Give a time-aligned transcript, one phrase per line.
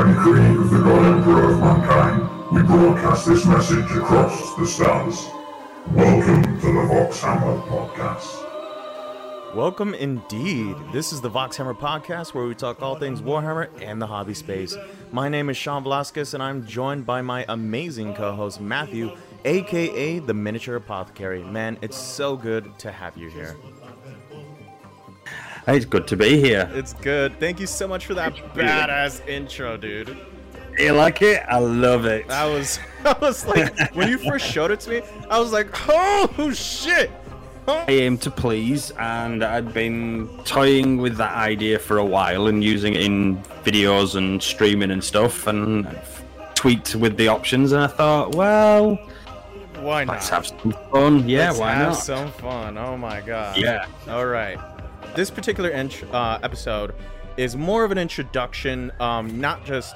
[0.00, 2.52] I'm Krieg, the God Emperor of mankind.
[2.52, 5.26] We broadcast this message across the stars.
[5.92, 9.54] Welcome to the Voxhammer Podcast.
[9.54, 10.74] Welcome indeed.
[10.90, 14.74] This is the Voxhammer podcast where we talk all things Warhammer and the hobby space.
[15.12, 19.14] My name is Sean Velasquez and I'm joined by my amazing co host Matthew,
[19.44, 21.44] aka the Miniature Apothecary.
[21.44, 23.54] Man, it's so good to have you here.
[25.66, 26.70] Hey, it's good to be here.
[26.74, 27.38] It's good.
[27.38, 30.16] Thank you so much for that badass intro, dude.
[30.78, 31.42] You like it?
[31.48, 32.30] I love it.
[32.30, 35.68] I was, I was like, when you first showed it to me, I was like,
[35.88, 37.10] oh shit!
[37.68, 37.84] Oh.
[37.86, 42.64] I aim to please, and I'd been toying with that idea for a while and
[42.64, 45.86] using it in videos and streaming and stuff, and
[46.54, 47.72] tweaked with the options.
[47.72, 48.96] And I thought, well,
[49.80, 50.14] Why not?
[50.14, 51.28] let's have some fun.
[51.28, 51.98] Yeah, Let's why have not?
[51.98, 52.78] some fun.
[52.78, 53.58] Oh my god.
[53.58, 53.86] Yeah.
[54.08, 54.58] All right.
[55.14, 56.94] This particular int- uh, episode
[57.36, 59.94] is more of an introduction, um, not just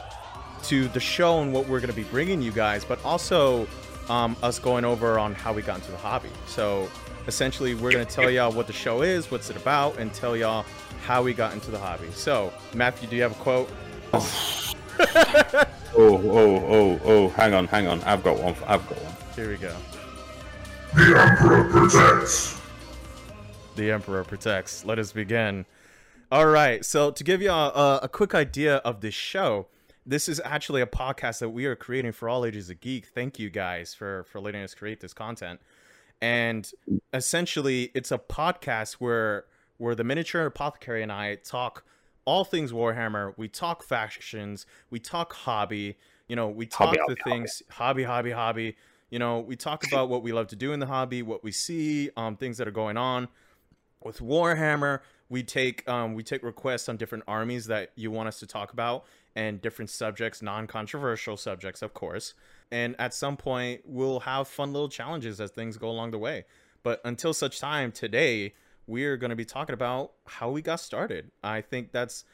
[0.64, 3.66] to the show and what we're going to be bringing you guys, but also
[4.08, 6.30] um, us going over on how we got into the hobby.
[6.46, 6.88] So
[7.26, 10.36] essentially, we're going to tell y'all what the show is, what's it about, and tell
[10.36, 10.64] y'all
[11.04, 12.10] how we got into the hobby.
[12.12, 13.70] So, Matthew, do you have a quote?
[15.96, 17.28] Oh, oh, oh, oh!
[17.30, 18.02] Hang on, hang on.
[18.02, 18.54] I've got one.
[18.66, 19.14] I've got one.
[19.36, 19.74] Here we go.
[20.94, 22.60] The Emperor protects.
[23.77, 24.84] The Emperor protects.
[24.84, 25.67] Let us begin.
[26.30, 26.84] All right.
[26.84, 29.66] So, to give you a, a, quick idea of this show,
[30.06, 33.06] this is actually a podcast that we are creating for all ages of geek.
[33.06, 35.61] Thank you guys for for letting us create this content.
[36.22, 36.70] And
[37.12, 39.47] essentially, it's a podcast where
[39.78, 41.84] where the miniature apothecary and I talk
[42.25, 43.34] all things Warhammer.
[43.36, 44.66] We talk factions.
[44.88, 45.98] We talk hobby.
[46.28, 48.77] You know, we talk Hobby, the hobby, things hobby, hobby, hobby.
[49.10, 51.53] You know, we talk about what we love to do in the hobby, what we
[51.53, 53.28] see, um, things that are going on
[54.04, 55.00] with Warhammer.
[55.28, 58.72] We take um, we take requests on different armies that you want us to talk
[58.72, 59.04] about
[59.34, 62.34] and different subjects, non-controversial subjects, of course.
[62.70, 66.44] And at some point, we'll have fun little challenges as things go along the way.
[66.82, 68.54] But until such time, today
[68.87, 71.31] we're going to be talking about how we got started.
[71.42, 72.25] I think that's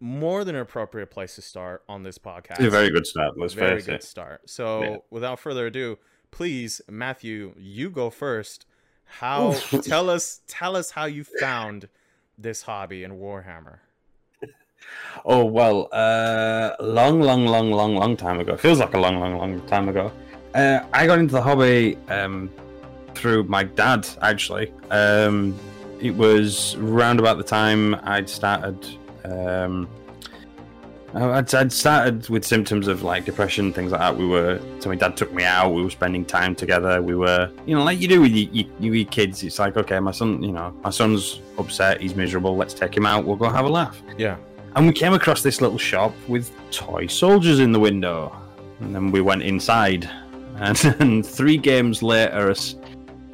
[0.00, 3.38] more than an appropriate place to start on this podcast It's a very good start.
[3.38, 4.48] Let's very good start.
[4.50, 4.96] So, Yeah.
[5.10, 5.98] without further ado,
[6.32, 8.66] please, Matthew, you go first.
[9.04, 9.52] How
[9.82, 11.88] tell us tell us how you found
[12.38, 13.78] this hobby in Warhammer.
[15.24, 18.56] Oh well, uh, long, long, long, long, long time ago.
[18.56, 20.12] Feels like a long, long, long time ago.
[20.54, 22.50] Uh, I got into the hobby um,
[23.14, 24.08] through my dad.
[24.20, 25.58] Actually, um,
[26.00, 28.86] it was round about the time I'd started.
[29.24, 29.88] Um,
[31.14, 34.16] I'd, I'd started with symptoms of like depression, things like that.
[34.16, 35.70] We were so my dad took me out.
[35.70, 37.02] We were spending time together.
[37.02, 39.42] We were, you know, like you do with you, you, kids.
[39.42, 42.00] It's like, okay, my son, you know, my son's upset.
[42.00, 42.56] He's miserable.
[42.56, 43.24] Let's take him out.
[43.24, 44.00] We'll go have a laugh.
[44.16, 44.36] Yeah.
[44.74, 48.34] And we came across this little shop with toy soldiers in the window.
[48.80, 50.10] And then we went inside.
[50.54, 52.54] And, and three games later,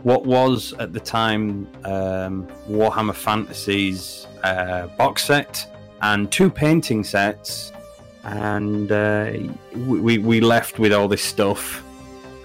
[0.02, 5.66] what was at the time um, Warhammer Fantasies uh, box set
[6.02, 7.72] and two painting sets.
[8.24, 9.32] And uh,
[9.74, 11.82] we, we- left with all this stuff.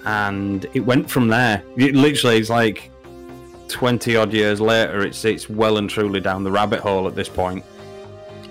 [0.06, 1.64] And it went from there.
[1.78, 2.90] It literally, it's like
[3.70, 7.30] 20 odd years later, it's, it's well and truly down the rabbit hole at this
[7.30, 7.64] point.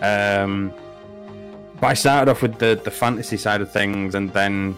[0.01, 0.73] Um,
[1.81, 4.77] but I started off with the the fantasy side of things, and then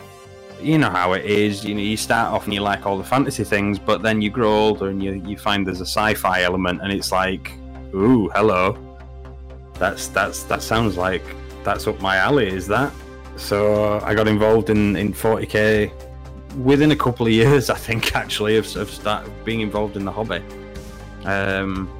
[0.60, 1.64] you know how it is.
[1.64, 4.30] You know, you start off and you like all the fantasy things, but then you
[4.30, 7.52] grow older and you you find there's a sci-fi element, and it's like,
[7.94, 8.76] ooh, hello,
[9.78, 11.24] that's that's that sounds like
[11.64, 12.48] that's up my alley.
[12.48, 12.92] Is that?
[13.36, 15.92] So I got involved in in 40k
[16.62, 20.12] within a couple of years, I think, actually, of, of start being involved in the
[20.12, 20.42] hobby.
[21.24, 21.90] Um,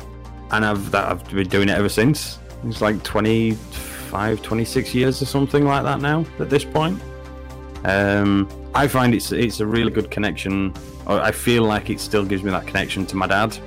[0.51, 2.39] and I've that I've been doing it ever since.
[2.65, 7.01] It's like 25, 26 years or something like that now at this point.
[7.85, 10.73] Um, I find it's it's a really good connection.
[11.07, 13.59] I feel like it still gives me that connection to my dad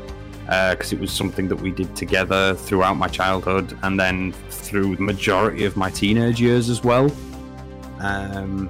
[0.47, 5.01] because it was something that we did together throughout my childhood and then through the
[5.01, 7.11] majority of my teenage years as well.
[7.99, 8.69] Um,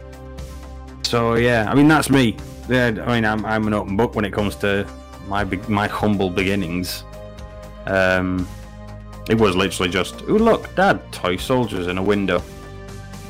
[1.04, 2.36] so yeah, I mean that's me.
[2.68, 4.88] Yeah, I mean I'm, I'm an open book when it comes to
[5.28, 7.04] my my humble beginnings.
[7.86, 8.48] Um,
[9.30, 12.42] it was literally just, oh look, Dad, toy soldiers in a window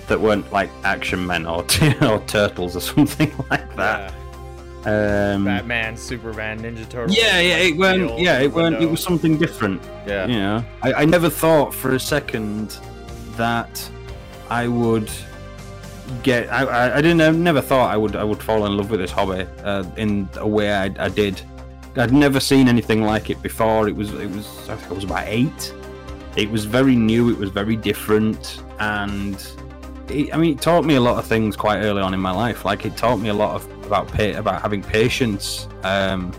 [0.07, 1.65] that weren't like action men or
[2.01, 4.13] or turtles or something like that.
[4.87, 7.17] Um, Batman, Superman, Ninja Turtles.
[7.17, 8.17] yeah, yeah, it weren't.
[8.17, 8.81] Yeah, it weren't.
[8.81, 9.81] It was something different.
[10.07, 10.27] Yeah.
[10.27, 12.79] You know, I, I never thought for a second
[13.35, 13.91] that
[14.49, 15.11] I would
[16.23, 16.49] get.
[16.49, 17.19] I, I, I didn't.
[17.19, 18.15] I never thought I would.
[18.15, 21.41] I would fall in love with this hobby uh, in a way I, I did.
[21.97, 23.89] I'd never seen anything like it before.
[23.89, 24.13] It was.
[24.13, 24.69] It was.
[24.69, 25.73] I think I was about eight.
[26.37, 27.29] It was very new.
[27.29, 29.35] It was very different, and
[30.09, 32.31] it, I mean, it taught me a lot of things quite early on in my
[32.31, 32.65] life.
[32.65, 36.31] Like it taught me a lot of about pa- about having patience, um,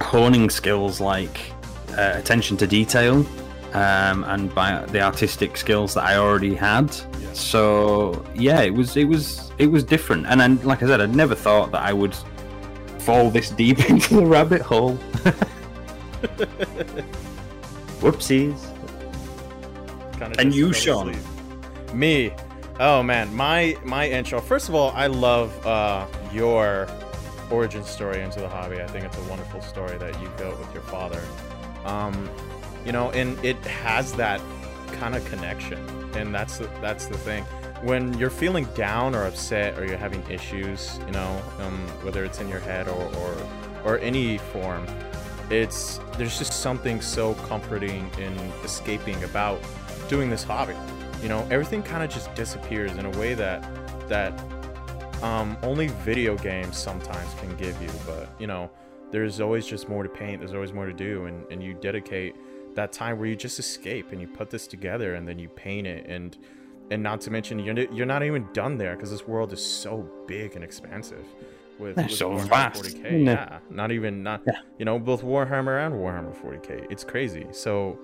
[0.00, 1.40] honing skills like
[1.96, 3.24] uh, attention to detail,
[3.74, 6.94] um, and by the artistic skills that I already had.
[7.34, 10.26] So yeah, it was it was it was different.
[10.26, 12.14] And then, like I said, I'd never thought that I would
[12.98, 14.96] fall this deep into the rabbit hole.
[18.00, 18.58] Whoopsies.
[20.18, 21.10] Kinda And you, Sean?
[21.10, 21.26] asleep.
[21.92, 22.32] Me.
[22.80, 24.40] Oh man, my my intro.
[24.40, 26.88] First of all, I love uh, your
[27.50, 28.80] origin story into the hobby.
[28.80, 31.22] I think it's a wonderful story that you built with your father.
[31.84, 32.30] Um,
[32.84, 34.40] you know, and it has that
[34.92, 35.78] kind of connection,
[36.16, 37.44] and that's the, that's the thing.
[37.82, 42.40] When you're feeling down or upset or you're having issues, you know, um, whether it's
[42.40, 43.36] in your head or, or
[43.84, 44.86] or any form,
[45.50, 48.32] it's there's just something so comforting in
[48.64, 49.60] escaping about
[50.08, 50.74] doing this hobby.
[51.22, 53.62] You know, everything kind of just disappears in a way that
[54.08, 54.32] that
[55.22, 57.90] um, only video games sometimes can give you.
[58.06, 58.70] But you know,
[59.10, 60.40] there's always just more to paint.
[60.40, 62.34] There's always more to do, and and you dedicate
[62.74, 65.86] that time where you just escape and you put this together and then you paint
[65.86, 66.38] it and
[66.90, 70.08] and not to mention you're you're not even done there because this world is so
[70.26, 71.24] big and expansive.
[71.78, 74.52] With, with so vast, 40k, isn't yeah, not even not Yeah.
[74.78, 76.86] you know both Warhammer and Warhammer 40k.
[76.90, 77.46] It's crazy.
[77.50, 77.98] So,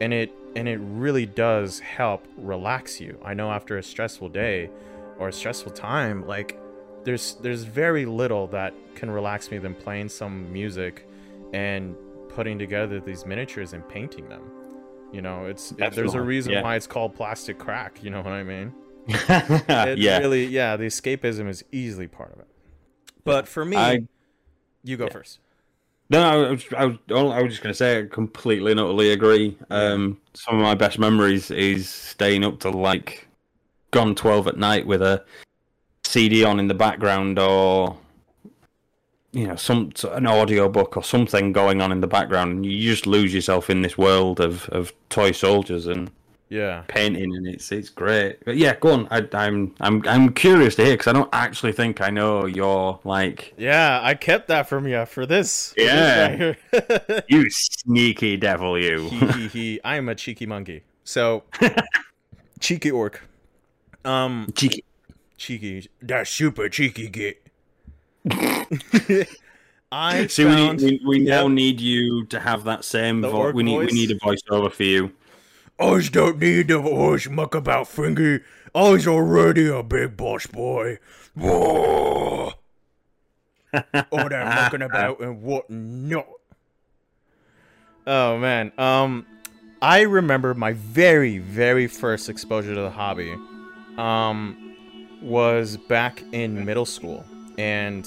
[0.00, 3.18] and it and it really does help relax you.
[3.24, 4.70] I know after a stressful day
[5.18, 6.58] or a stressful time, like
[7.04, 11.08] there's there's very little that can relax me than playing some music
[11.52, 11.94] and
[12.28, 14.50] putting together these miniatures and painting them.
[15.12, 16.62] You know, it's it, there's a reason yeah.
[16.62, 18.02] why it's called plastic crack.
[18.02, 18.74] You know what I mean?
[19.08, 20.18] It yeah.
[20.18, 20.76] really, yeah.
[20.76, 22.48] The escapism is easily part of it.
[23.24, 24.00] But for me, I
[24.82, 25.38] you go first.
[26.10, 29.12] No, I was, I was, I was just going to say, I completely and utterly
[29.12, 29.56] agree.
[29.70, 33.28] Um, some of my best memories is staying up to like
[33.90, 35.24] gone twelve at night with a
[36.04, 37.96] CD on in the background, or
[39.32, 42.90] you know, some an audio book or something going on in the background, and you
[42.90, 46.10] just lose yourself in this world of, of toy soldiers and
[46.50, 46.82] Yeah.
[46.88, 48.44] painting, and it's it's great.
[48.44, 49.08] But yeah, go on.
[49.10, 53.00] I, I'm I'm I'm curious to hear because I don't actually think I know your
[53.04, 55.70] like Yeah, I kept that from you for this.
[55.74, 56.54] for this Yeah.
[57.10, 59.08] right you sneaky devil, you.
[59.10, 59.80] he, he, he.
[59.84, 60.84] I am a cheeky monkey.
[61.04, 61.44] So,
[62.60, 63.22] cheeky orc.
[64.04, 64.84] Um, Cheeky.
[65.36, 65.88] cheeky.
[66.02, 67.42] That super cheeky git.
[69.90, 70.80] I See, we, found.
[70.82, 73.54] need, we, we now need you to have that same voice.
[73.54, 73.90] We need voice?
[73.92, 75.12] we need a voiceover for you.
[75.80, 78.40] I don't need a horse muck about Fringy.
[78.74, 80.98] I's already a big boss boy.
[81.40, 82.54] All
[83.72, 86.26] that mucking about and whatnot.
[88.06, 88.72] Oh man.
[88.76, 89.26] Um
[89.80, 93.36] I remember my very, very first exposure to the hobby
[93.96, 94.74] um
[95.22, 97.24] was back in middle school.
[97.56, 98.06] And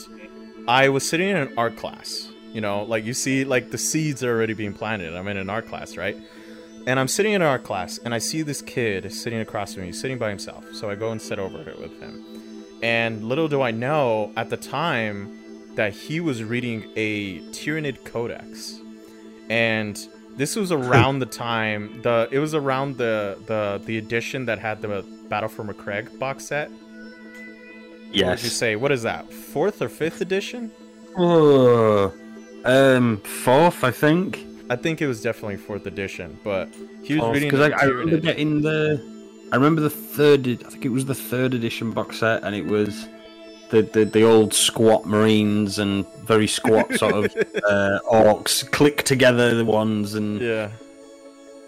[0.67, 2.29] I was sitting in an art class.
[2.51, 5.15] You know, like you see like the seeds are already being planted.
[5.15, 6.17] I'm in an art class, right?
[6.87, 9.91] And I'm sitting in art class, and I see this kid sitting across from me,
[9.91, 10.65] sitting by himself.
[10.73, 12.25] So I go and sit over it with him.
[12.81, 15.37] And little do I know, at the time,
[15.75, 18.79] that he was reading a Tyranid Codex,
[19.49, 19.97] and
[20.35, 24.81] this was around the time the it was around the the the edition that had
[24.81, 26.69] the Battle for Macragge box set.
[26.69, 28.75] What would you say?
[28.75, 29.31] What is that?
[29.31, 30.71] Fourth or fifth edition?
[31.17, 32.13] Oh,
[32.65, 34.45] um, fourth, I think.
[34.71, 36.69] I think it was definitely fourth edition, but
[37.03, 39.01] he was reading Because the I, I remember getting the.
[39.51, 40.47] I remember the third.
[40.47, 43.07] I think it was the third edition box set, and it was
[43.69, 47.25] the the, the old squat marines and very squat sort of
[47.67, 50.69] uh, orcs click together the ones, and Yeah.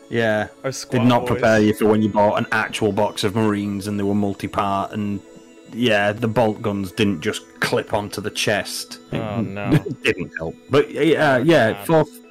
[0.09, 0.47] yeah,
[0.91, 1.27] did not boys.
[1.31, 4.91] prepare you for when you bought an actual box of marines and they were multi-part
[4.93, 5.19] and
[5.73, 9.71] yeah the bolt guns didn't just clip onto the chest Oh, no.
[9.71, 12.22] it didn't help but yeah yeah fourth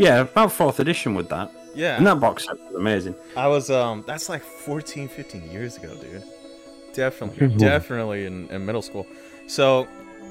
[0.00, 1.96] yeah about fourth edition with that Yeah.
[1.96, 5.94] and that box set was amazing I was um that's like 14, 15 years ago,
[5.94, 6.22] dude.
[6.92, 7.48] Definitely.
[7.70, 9.06] Definitely in, in middle school.
[9.46, 9.86] So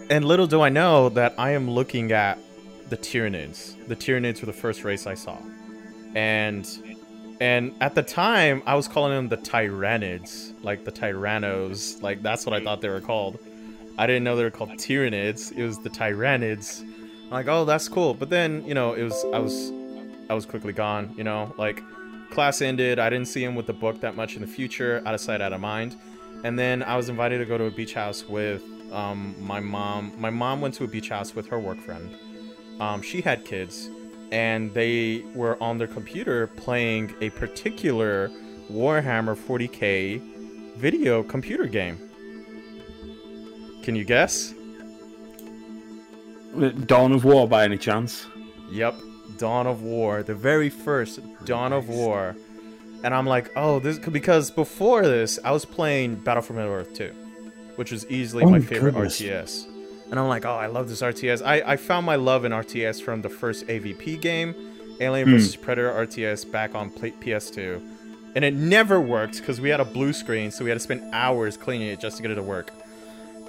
[0.10, 2.38] and little do I know that I am looking at
[2.90, 3.60] the Tyranids.
[3.88, 5.38] The Tyranids were the first race I saw.
[6.16, 6.68] And
[7.40, 12.46] and at the time I was calling them the Tyrannids, like the Tyrannos, like that's
[12.46, 13.40] what I thought they were called.
[13.98, 15.52] I didn't know they were called Tyranids.
[15.58, 16.84] It was the Tyrannids.
[17.30, 18.14] I'm like, oh, that's cool.
[18.14, 19.72] But then, you know, it was I was
[20.30, 21.14] I was quickly gone.
[21.18, 21.84] You know, like
[22.32, 23.00] class ended.
[23.00, 25.42] I didn't see him with the book that much in the future, out of sight,
[25.42, 25.96] out of mind.
[26.44, 30.14] And then I was invited to go to a beach house with um, my mom.
[30.18, 32.16] My mom went to a beach house with her work friend.
[32.80, 33.90] Um, she had kids,
[34.32, 38.32] and they were on their computer playing a particular
[38.72, 40.22] Warhammer 40k
[40.78, 41.98] video computer game?
[43.84, 44.54] Can you guess?
[46.86, 48.28] Dawn of War by any chance?
[48.72, 48.96] Yep,
[49.38, 52.36] Dawn of War, the very first Dawn of War.
[53.04, 56.94] And I'm like, oh, this because before this, I was playing Battle for Middle Earth
[56.96, 57.12] 2,
[57.78, 59.22] which was easily Oh my my favorite goodness.
[59.22, 59.66] RTS.
[60.12, 61.46] And I'm like, oh, I love this RTS.
[61.46, 64.56] I, I found my love in RTS from the first AVP game,
[65.00, 65.36] Alien Hmm.
[65.36, 65.56] vs.
[65.56, 67.80] Predator RTS, back on pla- PS2.
[68.36, 71.04] And it never worked because we had a blue screen, so we had to spend
[71.14, 72.72] hours cleaning it just to get it to work.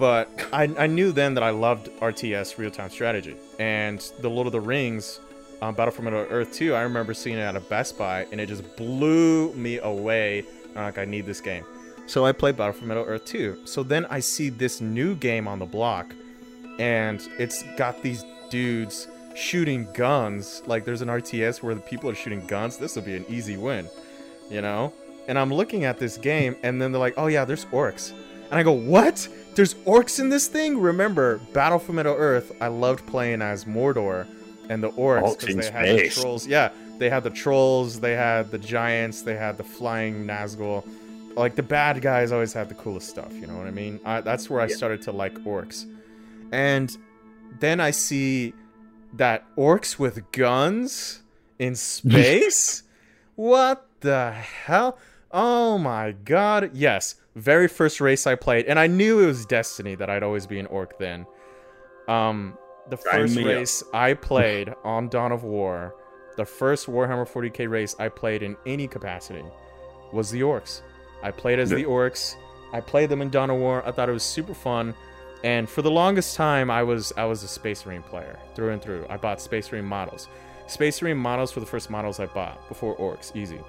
[0.00, 3.36] But I, I knew then that I loved RTS real time strategy.
[3.58, 5.20] And the Lord of the Rings,
[5.60, 8.40] um, Battle for Middle Earth 2, I remember seeing it at a Best Buy and
[8.40, 10.44] it just blew me away.
[10.74, 11.66] I'm like, I need this game.
[12.06, 13.66] So I played Battle for Middle Earth 2.
[13.66, 16.14] So then I see this new game on the block
[16.78, 20.62] and it's got these dudes shooting guns.
[20.64, 22.78] Like there's an RTS where the people are shooting guns.
[22.78, 23.86] This will be an easy win,
[24.48, 24.94] you know?
[25.28, 28.12] And I'm looking at this game and then they're like, oh yeah, there's orcs.
[28.50, 29.28] And I go, what?
[29.54, 30.78] There's orcs in this thing?
[30.78, 34.26] Remember, Battle for Middle Earth, I loved playing as Mordor
[34.68, 36.46] and the orcs because they had the trolls.
[36.46, 40.86] Yeah, they had the trolls, they had the giants, they had the flying Nazgul.
[41.36, 44.00] Like the bad guys always had the coolest stuff, you know what I mean?
[44.04, 45.86] I, that's where I started to like orcs.
[46.52, 46.96] And
[47.58, 48.54] then I see
[49.14, 51.22] that orcs with guns
[51.58, 52.82] in space?
[53.36, 54.98] what the hell?
[55.32, 56.70] Oh my god.
[56.74, 60.46] Yes, very first race I played, and I knew it was Destiny that I'd always
[60.46, 61.26] be an orc then.
[62.08, 62.58] Um,
[62.88, 63.48] the first me up.
[63.48, 65.94] race I played on Dawn of War,
[66.36, 69.44] the first Warhammer 40k race I played in any capacity,
[70.12, 70.80] was the orcs.
[71.22, 71.78] I played as Yeah.
[71.78, 72.34] the orcs.
[72.72, 73.82] I played them in Dawn of War.
[73.86, 74.94] I thought it was super fun.
[75.44, 78.82] And for the longest time, I was I was a Space Marine player through and
[78.82, 79.06] through.
[79.08, 80.28] I bought Space Marine models.
[80.66, 83.60] Space Marine models were the first models I bought before Orcs, easy.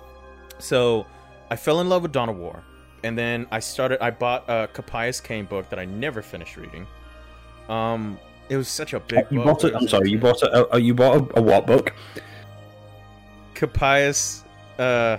[0.59, 1.05] So
[1.51, 2.63] I fell in love with Dawn of War,
[3.03, 4.01] and then I started.
[4.01, 6.87] I bought a Capias Cain book that I never finished reading.
[7.67, 8.17] Um,
[8.47, 9.25] it was such a big.
[9.29, 9.59] You book.
[9.59, 9.75] bought it.
[9.75, 10.09] I'm sorry.
[10.09, 11.93] You bought a, a you bought a, a what book?
[13.53, 14.45] Capias,
[14.79, 15.17] uh,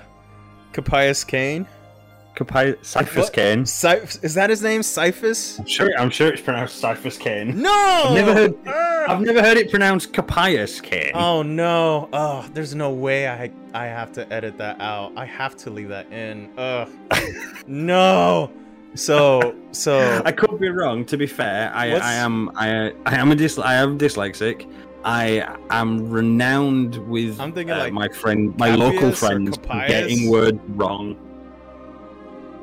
[0.73, 1.67] Capias Cain.
[2.35, 3.33] Ciaphas?
[3.33, 3.65] Cain.
[3.65, 4.81] Cyph- is that his name?
[4.81, 5.59] Ciaphas?
[5.59, 5.91] I'm sure.
[5.99, 7.61] I'm sure it's pronounced Ciaphas Cain.
[7.61, 8.05] No.
[8.09, 8.55] I've never heard.
[8.67, 9.05] Ah!
[9.09, 11.11] I've never heard it pronounced Capias Cain.
[11.15, 12.09] Oh no!
[12.13, 15.13] Oh, there's no way I I have to edit that out.
[15.17, 16.51] I have to leave that in.
[16.59, 16.89] Ugh.
[17.67, 18.51] no.
[18.95, 21.05] So so I could be wrong.
[21.07, 24.71] To be fair, I, What's- I am I I am a dis I am dyslexic.
[25.05, 29.59] I am renowned with I'm thinking uh, like my friend, my local Capias friends,
[29.89, 31.17] getting words wrong.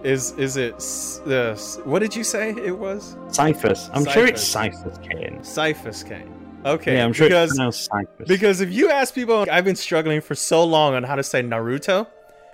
[0.03, 3.15] Is is it s- the s- what did you say it was?
[3.27, 3.89] Ciaphas.
[3.93, 5.39] I'm sure it's Ciaphas Cain.
[5.41, 6.33] Ciaphas Cain.
[6.65, 6.95] Okay.
[6.95, 8.27] yeah, I'm sure because Ciaphas.
[8.27, 11.41] because if you ask people, I've been struggling for so long on how to say
[11.41, 12.07] Naruto,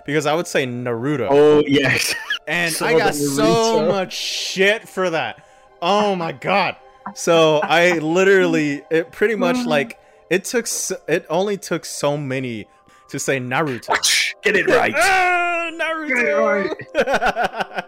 [0.04, 1.28] because I would say Naruto.
[1.30, 2.14] oh yes,
[2.48, 5.40] and So I got so much shit for that.
[5.80, 6.74] Oh my god!
[7.14, 10.00] So I literally, it pretty much like
[10.30, 10.64] it took.
[10.64, 12.66] s it only took so many
[13.10, 14.25] to say Naruto.
[14.46, 14.94] Get it right.
[14.96, 16.72] Ah, Naruto.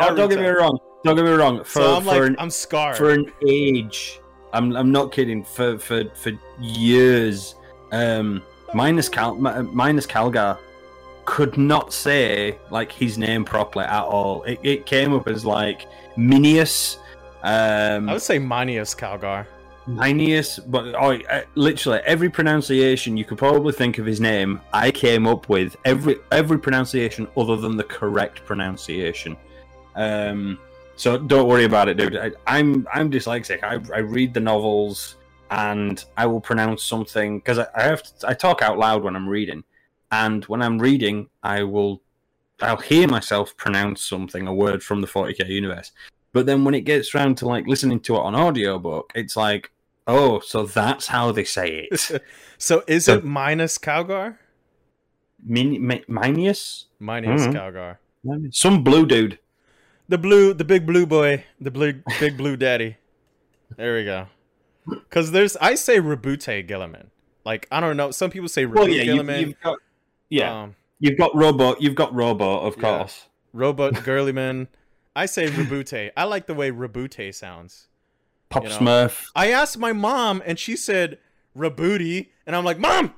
[0.00, 0.78] Oh, don't get me wrong.
[1.02, 1.64] Don't get me wrong.
[1.64, 2.96] For So I'm for like, an I'm scarred.
[2.96, 4.20] for an age.
[4.52, 5.42] I'm I'm not kidding.
[5.44, 7.56] For for for years,
[7.90, 8.42] um,
[8.74, 10.58] minus Cal minus Calgar
[11.24, 14.42] could not say like his name properly at all.
[14.44, 15.86] It, it came up as like
[16.16, 16.98] Minius,
[17.42, 19.46] um, I would say Minius Calgar.
[19.88, 21.18] Minius, but oh,
[21.54, 26.16] literally every pronunciation you could probably think of his name, I came up with every
[26.30, 29.36] every pronunciation other than the correct pronunciation.
[29.94, 30.58] Um,
[30.96, 32.16] so don't worry about it, dude.
[32.16, 33.62] I, I'm I'm dyslexic.
[33.62, 35.16] I, I read the novels
[35.50, 39.16] and I will pronounce something because I, I have to, I talk out loud when
[39.16, 39.64] I'm reading,
[40.12, 42.02] and when I'm reading, I will
[42.60, 45.92] I'll hear myself pronounce something, a word from the 40k universe.
[46.32, 49.70] But then when it gets round to like listening to it on audiobook, it's like,
[50.08, 52.22] oh, so that's how they say it.
[52.60, 54.38] So is So- it minus Calgar?
[55.44, 56.86] Min- Mi- Minius?
[56.98, 57.52] Minus Mhm.
[57.54, 57.98] Calgar.
[58.52, 59.38] Some blue dude.
[60.08, 62.96] The blue, the big blue boy, the blue, big blue daddy.
[63.76, 64.26] There we go.
[64.88, 67.06] Because there's, I say Rabute Guilliman.
[67.44, 68.10] Like I don't know.
[68.10, 69.40] Some people say Rabute Well, yeah, Guilliman.
[69.40, 69.78] you've got
[70.30, 72.82] yeah, Um, you've got Robo, you've got Robo, of Yeah.
[72.82, 73.28] course.
[73.52, 74.66] Robot Girlyman.
[75.14, 76.10] I say Rabute.
[76.16, 77.87] I like the way Rabute sounds.
[78.50, 78.78] Pop You know.
[78.78, 79.26] Smurf.
[79.34, 81.18] I asked my mom, and she said
[81.56, 83.14] Rabooty, and I'm like, Mom,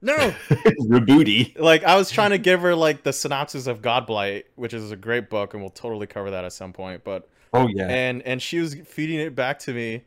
[0.00, 0.16] no.
[0.50, 1.58] Rebooty.
[1.58, 4.96] like I was trying to give her like the synopsis of Godblight, which is a
[4.96, 7.04] great book, and we'll totally cover that at some point.
[7.04, 7.86] But Oh yeah.
[7.88, 10.04] and and she was feeding it back to me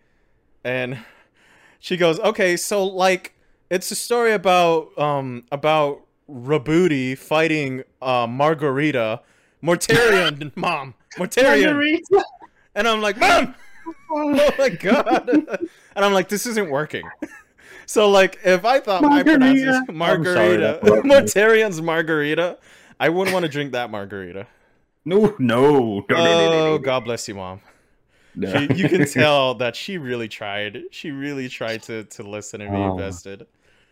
[0.64, 0.98] and
[1.78, 3.36] she goes okay so like
[3.70, 9.22] it's a story about um about Rabuti fighting uh, Margarita,
[9.64, 12.02] Mortarion, mom, Mortarion,
[12.74, 13.54] and I'm like, mom,
[14.12, 15.60] oh my god, and
[16.06, 17.04] I'm like, this isn't working.
[17.88, 22.58] So like, if I thought my pronunciation Margarita, I'm sorry, that- Mortarion's Margarita,
[23.00, 24.48] I wouldn't want to drink that Margarita.
[25.06, 27.62] No, no, no, no, no, no, Oh, no, God bless you, mom.
[28.36, 28.52] no.
[28.52, 30.82] She, you can tell that she really tried.
[30.90, 32.94] She really tried to to listen and be Oh.
[32.94, 33.46] invested.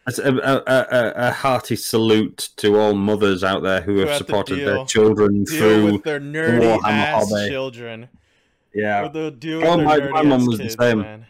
[0.07, 4.55] A, a, a, a- hearty salute to all mothers out there who Who have supported
[4.55, 5.99] deal- their children through.
[5.99, 7.47] their nerdy Warhammer ass hobby.
[7.49, 8.09] children.
[8.73, 11.01] Yeah, With the deal Oh, with my- their my nerdy mum ass was the same.
[11.01, 11.25] man.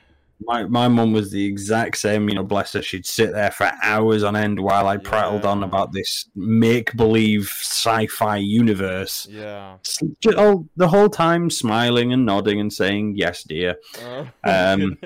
[0.46, 2.28] my my mum was the exact same.
[2.30, 2.82] You know, bless her.
[2.82, 7.44] She'd sit there for hours on end while I prattled on about this make believe
[7.50, 9.28] sci-fi universe.
[9.30, 9.76] Yeah.
[9.86, 10.00] S-
[10.38, 13.76] all- the whole time smiling and nodding and saying yes, dear.
[14.04, 14.98] Oh, Um.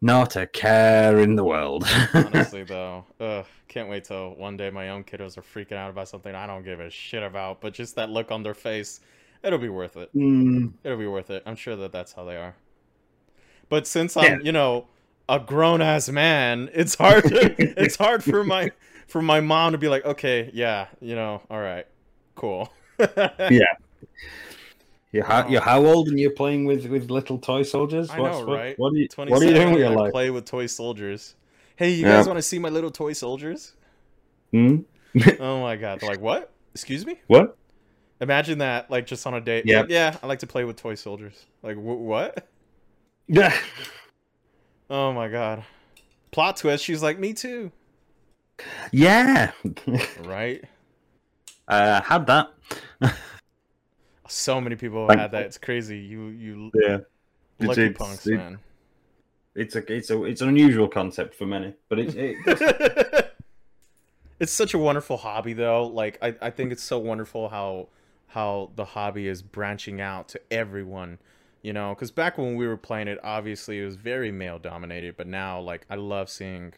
[0.00, 1.84] Not a care in the world.
[2.14, 6.08] Honestly, though, ugh, can't wait till one day my own kiddos are freaking out about
[6.08, 7.60] something I don't give a shit about.
[7.60, 9.00] But just that look on their face,
[9.42, 10.14] it'll be worth it.
[10.14, 11.42] Mm, It'll be worth it.
[11.46, 12.54] I'm sure that that's how they are.
[13.68, 14.38] But since I'm, Yeah.
[14.42, 14.86] you know,
[15.28, 17.24] a grown ass man, it's hard.
[17.24, 18.70] To, it's hard for my
[19.06, 21.86] for my mom to be like, okay, yeah, you know, all right,
[22.34, 22.72] cool.
[22.98, 23.60] yeah.
[25.10, 28.08] You're how, you're how old and you're playing with, with little toy soldiers?
[28.08, 28.78] I What's- know, what, right?
[28.78, 30.12] What are you, 27, what are you doing with your life?
[30.12, 31.34] play with toy soldiers.
[31.76, 32.16] Hey, you Yeah.
[32.16, 33.74] guys want to see my little toy soldiers?
[34.52, 34.78] Hmm?
[35.40, 36.00] Oh my god!
[36.00, 36.50] They're like, what?
[36.74, 37.20] Excuse me?
[37.26, 37.58] What?
[38.22, 39.66] Imagine that, like, just on a date.
[39.66, 39.80] Yeah.
[39.80, 41.44] Like, yeah, I like to play with toy soldiers.
[41.62, 42.46] Like, wh- what?
[43.26, 43.54] Yeah.
[44.88, 45.64] Oh my god.
[46.30, 46.84] Plot twist.
[46.84, 47.72] She's like, me too.
[48.92, 49.50] Yeah.
[50.24, 50.62] Right?
[51.68, 52.52] uh, had that.
[54.28, 55.42] So many people have Thank- had that.
[55.46, 55.98] It's crazy.
[55.98, 56.98] You, you Yeah.
[57.60, 58.58] Lucky it's- punks, it- man.
[59.54, 62.36] It's a it's a it's an unusual concept for many, but it's it,
[64.40, 67.88] it's such a wonderful hobby though like I, I think it's so wonderful how
[68.32, 71.18] how the hobby is branching out to everyone
[71.64, 71.94] you know?
[71.94, 75.60] Because back when we were playing it obviously it was very male dominated but now
[75.60, 76.74] like i love seeing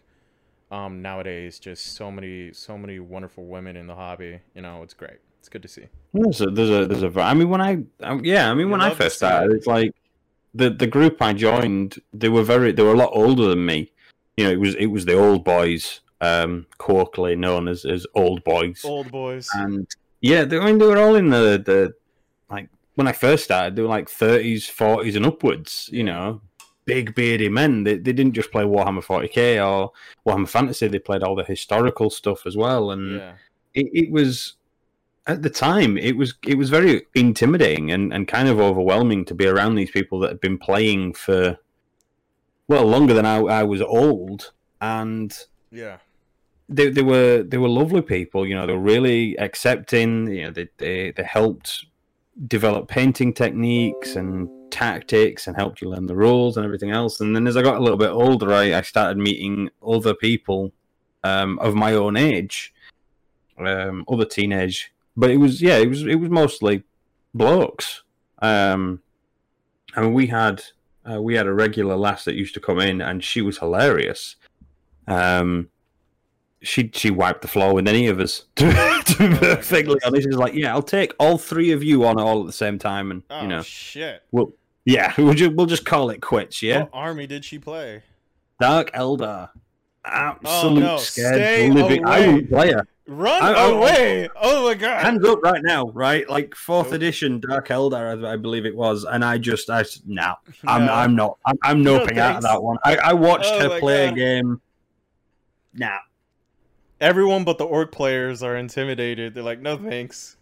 [0.70, 4.82] um nowadays just so many so many wonderful women in the hobby you know?
[4.82, 5.18] It's great.
[5.40, 5.84] It's good to see.
[6.14, 8.72] There's a there's a there's a I mean when I um, yeah I mean You
[8.72, 9.94] when I first started it's like
[10.54, 13.92] the the group I joined they were very they were a lot older than me.
[14.38, 18.42] You know it was it was the old boys um colloquially known as as old
[18.42, 18.82] boys.
[18.84, 19.48] Old boys.
[19.52, 19.86] And
[20.24, 21.94] yeah they, I mean they were all in the the
[22.50, 26.40] like when I first started they were like 30s 40s and upwards you know.
[26.86, 27.84] Big beardy men.
[27.84, 29.92] They, they didn't just play Warhammer 40k or
[30.26, 30.86] Warhammer Fantasy.
[30.86, 33.32] They played all the historical stuff as well and yeah.
[33.72, 34.56] it, it was
[35.26, 39.34] at the time it was it was very intimidating and, and kind of overwhelming to
[39.34, 41.58] be around these people that had been playing for
[42.68, 45.36] well longer than I, I was old and
[45.70, 45.98] yeah
[46.68, 50.50] they, they were they were lovely people you know they were really accepting you know
[50.50, 51.86] they, they, they helped
[52.46, 57.20] develop painting techniques and tactics and helped you learn the rules and everything else.
[57.20, 60.72] And then as I got a little bit older I, I started meeting other people
[61.22, 62.74] um, of my own age
[63.58, 66.82] um, other teenage but it was yeah it was it was mostly
[67.32, 68.02] blokes.
[68.40, 69.00] Um,
[69.94, 70.64] I mean we had
[71.08, 74.36] uh, we had a regular lass that used to come in and she was hilarious.
[75.06, 75.68] Um,
[76.64, 78.44] she she wiped the floor with any of us.
[79.04, 82.40] To, perfectly honest, she was like, "Yeah, I'll take all three of you on all
[82.40, 84.52] at the same time, and oh you know, shit we'll
[84.86, 88.02] yeah, we'll just we'll just call it quits." Yeah, what army did she play
[88.58, 89.60] Dark Eldar, oh,
[90.04, 92.04] absolute no, scared stay living.
[92.06, 92.28] I away.
[92.32, 92.86] won't play her.
[93.06, 96.28] run I- I- away oh my god Hands up right now, right?
[96.30, 100.36] Like fourth edition Dark Eldar, I, I believe it was, and I just I nah,
[100.66, 102.78] I'm I'm not I'm, I'm No noping out of that one.
[102.84, 104.12] I, I watched Oh her play God.
[104.14, 104.60] a game.
[105.74, 105.98] Nah,
[107.04, 109.34] Everyone but the orc players are intimidated.
[109.34, 110.38] They're like, no thanks.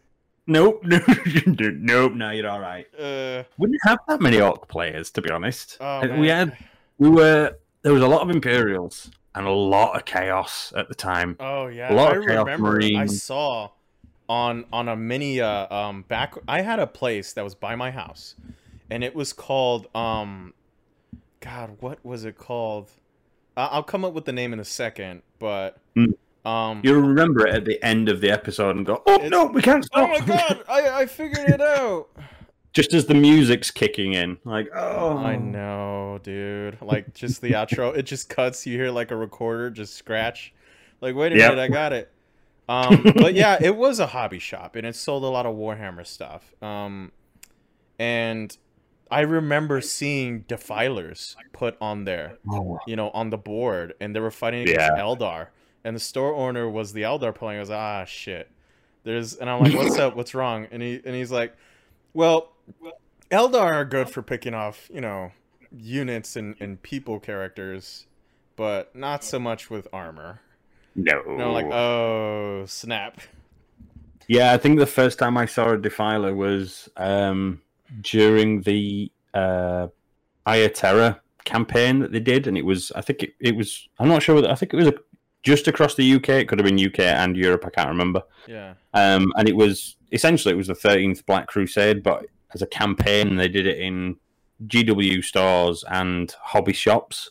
[0.46, 1.08] nope, nope,
[1.46, 2.12] nope.
[2.12, 2.86] No, you're all right.
[2.96, 5.76] Uh, we didn't have that many orc players, to be honest.
[5.80, 6.56] oh, Uh, we had,
[6.98, 10.94] we were, there was a lot of Imperials and a lot of chaos at the
[10.94, 11.36] time.
[11.40, 12.80] Oh yeah, a lot I of Chaos remember.
[12.96, 13.70] I saw
[14.28, 16.34] on on a mini uh, um back.
[16.46, 18.36] I had a place that was by my house,
[18.88, 20.54] and it was called um,
[21.40, 22.90] God, what was it called?
[23.56, 26.14] I- I'll come up with the name in a second, but Mm.
[26.44, 26.80] Um.
[26.82, 29.86] You'll remember it at the end of the episode and go, "Oh no, we can't
[29.92, 30.64] Oh my God!
[30.68, 32.08] I I figured it out.
[32.72, 36.80] Just as the music's kicking in, like, "Oh, I know, dude.
[36.80, 38.66] Like just the outro, it just cuts.
[38.66, 40.54] You hear like a recorder just scratch.
[41.02, 41.50] Like, wait a Yep.
[41.50, 42.10] minute, I got it.
[42.70, 46.06] Um, but yeah, it was a hobby shop, and it sold a lot of Warhammer
[46.06, 46.54] stuff.
[46.62, 47.12] Um,
[47.98, 48.56] and
[49.10, 54.20] I remember seeing defilers put on there, Oh, you know, on the board, and they
[54.20, 54.98] were fighting against Yeah.
[55.02, 55.48] Eldar.
[55.84, 57.58] And the store owner was the Eldar playing.
[57.58, 58.50] I was like, ah, shit.
[59.04, 60.14] There's, and I'm like, what's up?
[60.14, 60.68] What's wrong?
[60.70, 61.56] And he and he's like,
[62.14, 62.52] well,
[63.30, 65.32] Eldar are good for picking off, you know,
[65.76, 68.06] units and, and people characters,
[68.56, 70.40] but not so much with armor.
[70.94, 71.22] No.
[71.26, 73.20] And I'm like, oh, snap.
[74.28, 77.60] Yeah, I think the first time I saw a Defiler was um,
[78.02, 79.88] during the uh,
[80.46, 83.88] Eye of Terror campaign that they did, and it was I think it, it was
[83.98, 84.36] I'm not sure.
[84.36, 84.94] Whether, I think it was a,
[85.42, 86.28] just across the UK.
[86.30, 87.64] It could have been UK and Europe.
[87.66, 88.22] I can't remember.
[88.46, 88.74] Yeah.
[88.94, 93.36] Um, and it was essentially it was the 13th Black Crusade, but as a campaign,
[93.36, 94.16] they did it in
[94.66, 97.30] GW stores and hobby shops.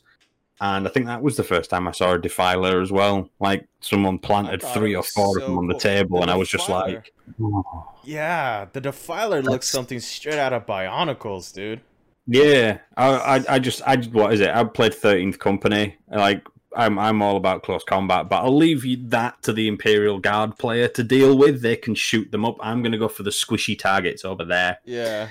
[0.59, 3.29] And I think that was the first time I saw a defiler as well.
[3.39, 6.49] Like someone planted three or four of them on the table, The and I was
[6.49, 11.81] just like, "Oh." Yeah, the Defiler looks something straight out of Bionicles, dude.
[12.27, 14.49] Yeah, I, I, I just, I what is it?
[14.49, 15.97] I played Thirteenth Company.
[16.07, 16.45] Like,
[16.75, 20.87] I'm, I'm all about close combat, but I'll leave that to the Imperial Guard player
[20.89, 21.61] to deal with.
[21.61, 22.57] They can shoot them up.
[22.59, 24.79] I'm gonna go for the squishy targets over there.
[24.85, 25.29] Yeah.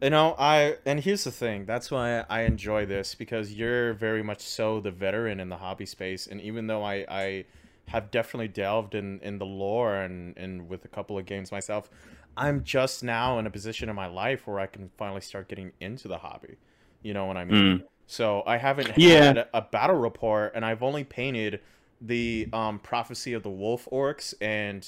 [0.00, 1.64] You know, I and here's the thing.
[1.64, 5.86] That's why I enjoy this because you're very much so the veteran in the hobby
[5.86, 7.44] space, and even though I I
[7.88, 11.90] have definitely delved in in the lore and and with a couple of games myself,
[12.36, 15.72] I'm just now in a position in my life where I can finally start getting
[15.80, 16.58] into the hobby.
[17.02, 17.78] You know what I mean?
[17.78, 17.84] Hmm.
[18.10, 19.24] So I haven't Yeah.
[19.26, 21.60] had a battle report, and I've only painted
[22.00, 24.86] the um, prophecy of the wolf orcs and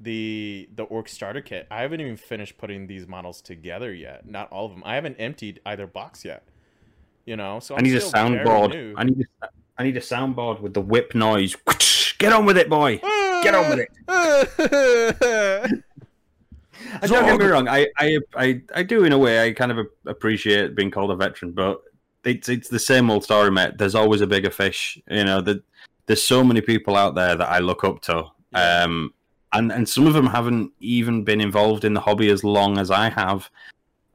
[0.00, 1.66] the the orc starter kit.
[1.70, 4.26] I haven't even finished putting these models together yet.
[4.26, 4.82] Not all of them.
[4.86, 6.44] I haven't emptied either box yet.
[7.26, 8.94] You know, so I I'm need a soundboard.
[8.96, 11.54] I need a, I need a soundboard with the whip noise.
[12.18, 12.96] Get on with it, boy.
[13.42, 13.88] Get on with it.
[17.02, 17.68] Don't get me wrong.
[17.68, 19.44] I, I, I, I do in a way.
[19.46, 21.82] I kind of appreciate being called a veteran, but
[22.24, 23.78] it's it's the same old story, mate.
[23.78, 24.98] There's always a bigger fish.
[25.08, 25.62] You know, that
[26.06, 28.24] there's so many people out there that I look up to.
[28.54, 29.14] Um,
[29.52, 32.90] and and some of them haven't even been involved in the hobby as long as
[32.90, 33.50] I have.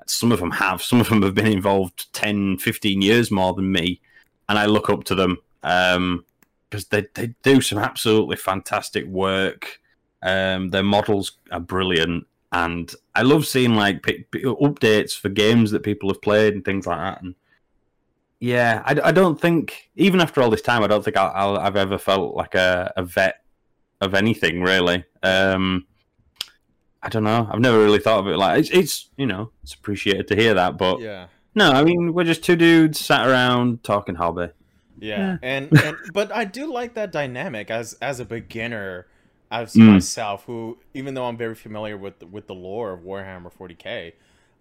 [0.06, 0.82] Some of them have.
[0.82, 4.00] Some of them have been involved 10, 15 years more than me,
[4.50, 6.26] and I look up to them um,
[6.70, 9.80] because they they do some absolutely fantastic work.
[10.24, 15.72] Um, their models are brilliant, and I love seeing like p- p- updates for games
[15.72, 17.22] that people have played and things like that.
[17.22, 17.36] And
[18.40, 21.58] yeah, I, I don't think even after all this time, I don't think I'll, I'll,
[21.58, 23.42] I've ever felt like a, a vet
[24.02, 25.04] of anything really.
[25.24, 25.88] Um,
[27.02, 27.48] I don't know.
[27.52, 30.54] I've never really thought of it like it's, it's you know it's appreciated to hear
[30.56, 31.28] that, but yeah.
[31.56, 34.50] no, I mean we're just two dudes sat around talking hobby.
[35.00, 39.08] Yeah, and, and but I do like that dynamic as as a beginner,
[39.52, 39.94] as Mm.
[39.94, 44.14] myself, who even though I'm very familiar with with the lore of Warhammer 40k,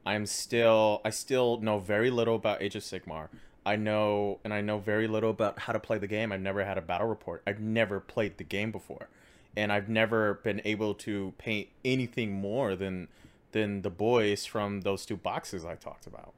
[0.05, 3.29] I'm still I still know very little about Age of Sigmar.
[3.67, 6.33] I know and I know very little about how to play the game.
[6.33, 7.43] I've never had a battle report.
[7.47, 9.09] I've never played the game before,
[9.57, 13.09] and I've never been able to paint anything more than
[13.53, 16.35] than the boys from those two boxes I talked about.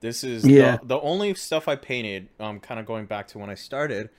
[0.00, 0.78] This is Yeah.
[0.80, 4.10] the, the only stuff I painted, um, kind of going back to when I started,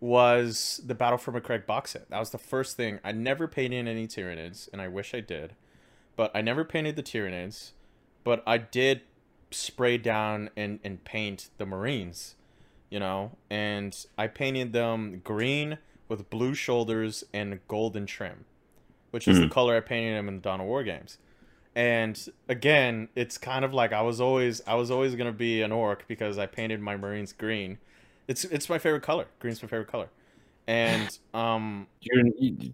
[0.00, 2.08] was the Battle for Macragge box set.
[2.10, 3.00] That was the first thing.
[3.04, 5.54] I never painted any Tyranids, and I wish I did.
[6.16, 7.72] But I never painted the Tyranids,
[8.24, 9.02] but I did
[9.50, 12.34] spray down and, and paint the Marines,
[12.90, 13.32] you know?
[13.50, 15.78] And I painted them green
[16.08, 18.44] with blue shoulders and golden trim,
[19.10, 21.18] which is the color I painted them in the Dawn of War games
[21.76, 25.60] and again it's kind of like i was always i was always going to be
[25.60, 27.76] an orc because i painted my marines green
[28.26, 30.08] it's it's my favorite color green's my favorite color
[30.66, 32.24] and um You're,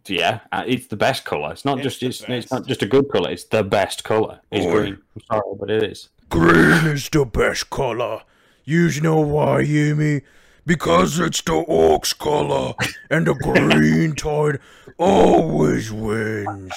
[0.06, 1.52] yeah, uh, it's the best color.
[1.52, 3.30] It's not It's just the it's, it's not just a good color.
[3.30, 4.40] It's the best color.
[4.50, 4.96] It's green.
[5.14, 6.08] I'm sorry, but it is.
[6.32, 8.22] Green is the best color.
[8.64, 10.22] You know why, Yumi?
[10.64, 12.72] Because it's the orc's color,
[13.10, 14.58] and the green tide
[14.96, 16.72] always wins.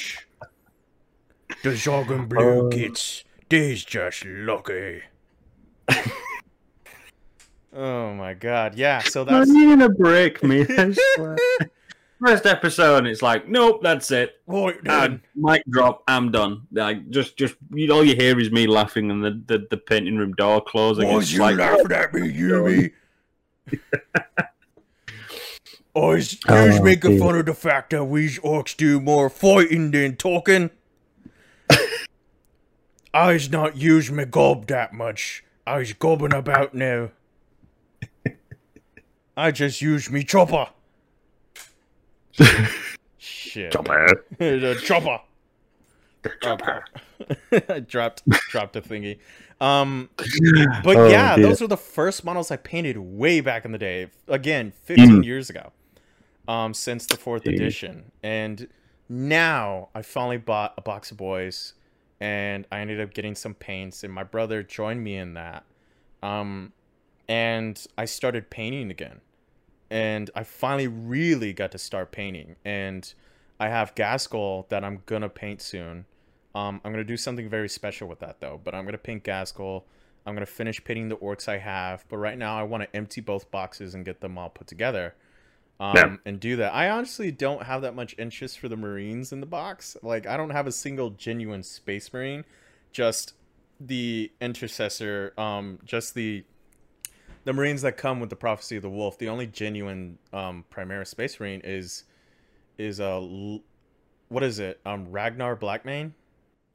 [1.64, 2.70] The Zogan Blue Uh.
[2.70, 5.04] kids, they's just lucky.
[7.74, 10.66] oh my god yeah so Are that's you gonna break me?
[12.26, 12.38] I swear.
[12.38, 14.42] First episode, and it's like, nope, that's it.
[14.48, 16.04] Right And then, mic drop.
[16.08, 16.68] I'm done.
[16.72, 20.18] Like, just, just you, all you hear is me laughing and the, the, the painting
[20.18, 21.08] room door closing.
[21.08, 22.92] why It's you like, laughing at me, Yumi?
[25.96, 27.20] I was Oh, oh making dear.
[27.20, 30.72] fun of the fact that we orcs do more fighting than talking.
[33.14, 35.44] I's not use my gob that much.
[35.68, 37.12] I's gobbing about now.
[39.38, 40.68] I just use me chopper.
[43.18, 44.26] Shit Chopper.
[44.38, 45.20] the chopper
[46.22, 46.80] The Okay.
[47.76, 49.20] I dropped dropped a thingy.
[49.62, 50.10] Um,
[50.84, 51.46] but Oh, yeah, dear.
[51.48, 54.10] those were the first models I painted way back in the day.
[54.28, 55.26] Again, 15 Mm.
[55.26, 55.72] years ago.
[56.48, 57.54] um, since the fourth Jeez.
[57.56, 58.68] edition, and
[59.10, 61.74] now I finally bought a box of boys,
[62.20, 65.64] and I ended up getting some paints, and my brother joined me in that,
[66.22, 66.72] um,
[67.28, 69.22] and I started painting again,
[69.90, 73.14] and I finally really got to start painting, and
[73.60, 76.06] I have Ghazghkull that I'm gonna paint soon.
[76.54, 79.84] Um, I'm gonna do something very special with that though, but I'm gonna paint Ghazghkull.
[80.26, 83.22] I'm gonna finish painting the orcs I have, but right now I want to empty
[83.22, 85.14] both boxes and get them all put together,
[85.80, 86.16] um, Yeah.
[86.26, 86.74] and do that.
[86.74, 89.96] I honestly don't have that much interest for the Marines in the box.
[90.02, 92.44] Like I don't have a single genuine Space Marine,
[92.92, 93.34] just
[93.80, 96.44] the Intercessor, um, just the
[97.46, 99.18] the Marines that come with the Prophecy of the Wolf.
[99.18, 102.04] The only genuine um, Primaris Space Marine is
[102.78, 103.62] is a l-
[104.28, 104.80] what is it?
[104.86, 106.12] Um, Ragnar Blackmane.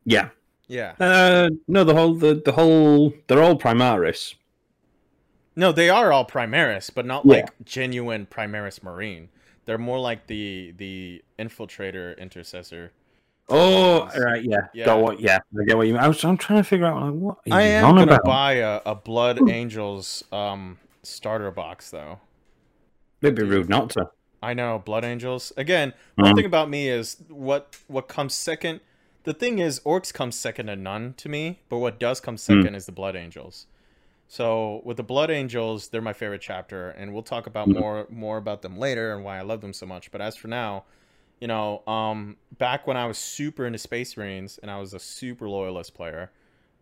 [0.04, 0.30] Yeah.
[0.68, 0.94] Yeah.
[0.98, 4.35] Uh, no, the whole the, the whole they're all Primaris.
[5.56, 7.33] No, they are all Primaris, but not Yeah.
[7.33, 9.28] like genuine Primaris Marine.
[9.66, 12.92] They're more like the the infiltrator intercessor.
[13.51, 14.85] Oh, right, yeah, Yeah.
[14.87, 15.21] Got what?
[15.21, 16.03] Yeah, I get what you mean.
[16.03, 18.25] I was, I'm trying to figure out like what I am gonna about?
[18.25, 22.21] buy a, a Blood Angels um starter box though.
[23.23, 24.11] It'd be rude not to.
[24.43, 25.53] I know Blood Angels.
[25.57, 26.37] Again, one Mhm.
[26.37, 28.81] thing about me is what what comes second.
[29.25, 32.75] The thing is, orcs come second to none to me, but what does come second
[32.75, 33.67] is the Blood Angels.
[34.29, 37.81] So with the Blood Angels, they're my favorite chapter, and we'll talk about Mhm.
[37.81, 40.11] more more about them later and why I love them so much.
[40.13, 40.85] But as for now,
[41.40, 44.98] you know, um, back when I was super into Space Marines and I was a
[44.98, 46.31] super loyalist player,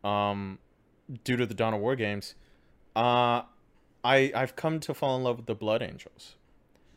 [0.05, 0.59] um,
[1.25, 2.35] due to the Dawn of War games,
[2.97, 3.43] uh,
[4.05, 6.37] I I've come to fall in love with the Blood Angels.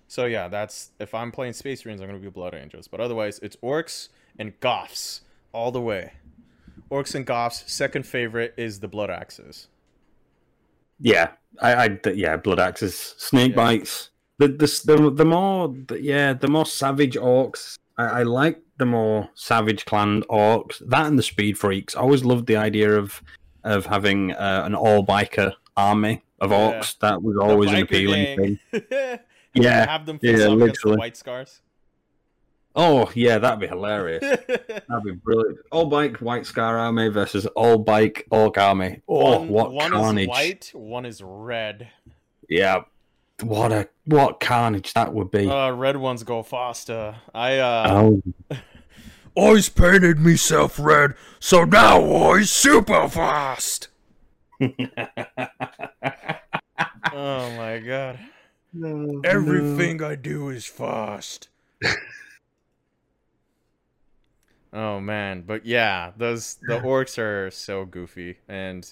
[0.07, 2.87] So yeah, that's if I'm playing Space Marines, I'm gonna be Blood Angels.
[2.87, 5.21] But otherwise, it's Orcs and Goffs
[5.53, 6.13] all the way.
[6.91, 7.67] Orcs and Goffs.
[7.69, 9.67] Second favorite is the Blood Axes.
[10.99, 13.55] Yeah, I, I yeah, blood axes, snake Yeah.
[13.55, 14.10] bites.
[14.41, 17.77] The, the the the more the, yeah, the more savage orcs.
[17.95, 20.81] I, I like the more savage clan orcs.
[20.87, 21.95] That and the speed freaks.
[21.95, 23.21] I always loved the idea of
[23.63, 26.57] of having uh, an all biker army of Yeah.
[26.57, 26.97] orcs.
[26.99, 28.59] That was always an appealing gang.
[28.71, 29.19] thing.
[29.53, 30.95] Yeah, have them face yeah, off against the.
[30.95, 31.61] White Scars.
[32.73, 34.21] Oh yeah, that'd be hilarious.
[34.47, 35.59] That'd be brilliant.
[35.73, 39.01] All bike white scar army versus all bike orc army.
[39.09, 40.23] Oh, one, what one carnage!
[40.23, 41.89] is white, one is red.
[42.47, 42.83] Yeah,
[43.43, 45.49] what a what carnage that would be.
[45.49, 47.15] Uh, red ones go faster.
[47.33, 48.21] I uh, oh,
[49.37, 52.01] I's painted myself red, so now
[52.31, 53.87] I's super fast.
[54.61, 54.71] oh
[57.11, 58.19] my god.
[59.25, 61.49] Everything I do is fast.
[64.73, 68.91] Oh man, but yeah, those the orcs are so goofy, and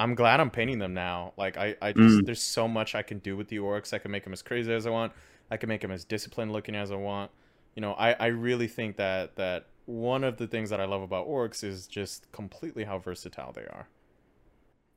[0.00, 1.34] I'm glad I'm painting them now.
[1.36, 2.26] Like I, I just Mm.
[2.26, 3.92] there's so much I can do with the orcs.
[3.92, 5.12] I can make them as crazy as I want.
[5.50, 7.30] I can make them as disciplined looking as I want.
[7.74, 11.02] You know, I, I really think that that one of the things that I love
[11.02, 13.88] about orcs is just completely how versatile they are.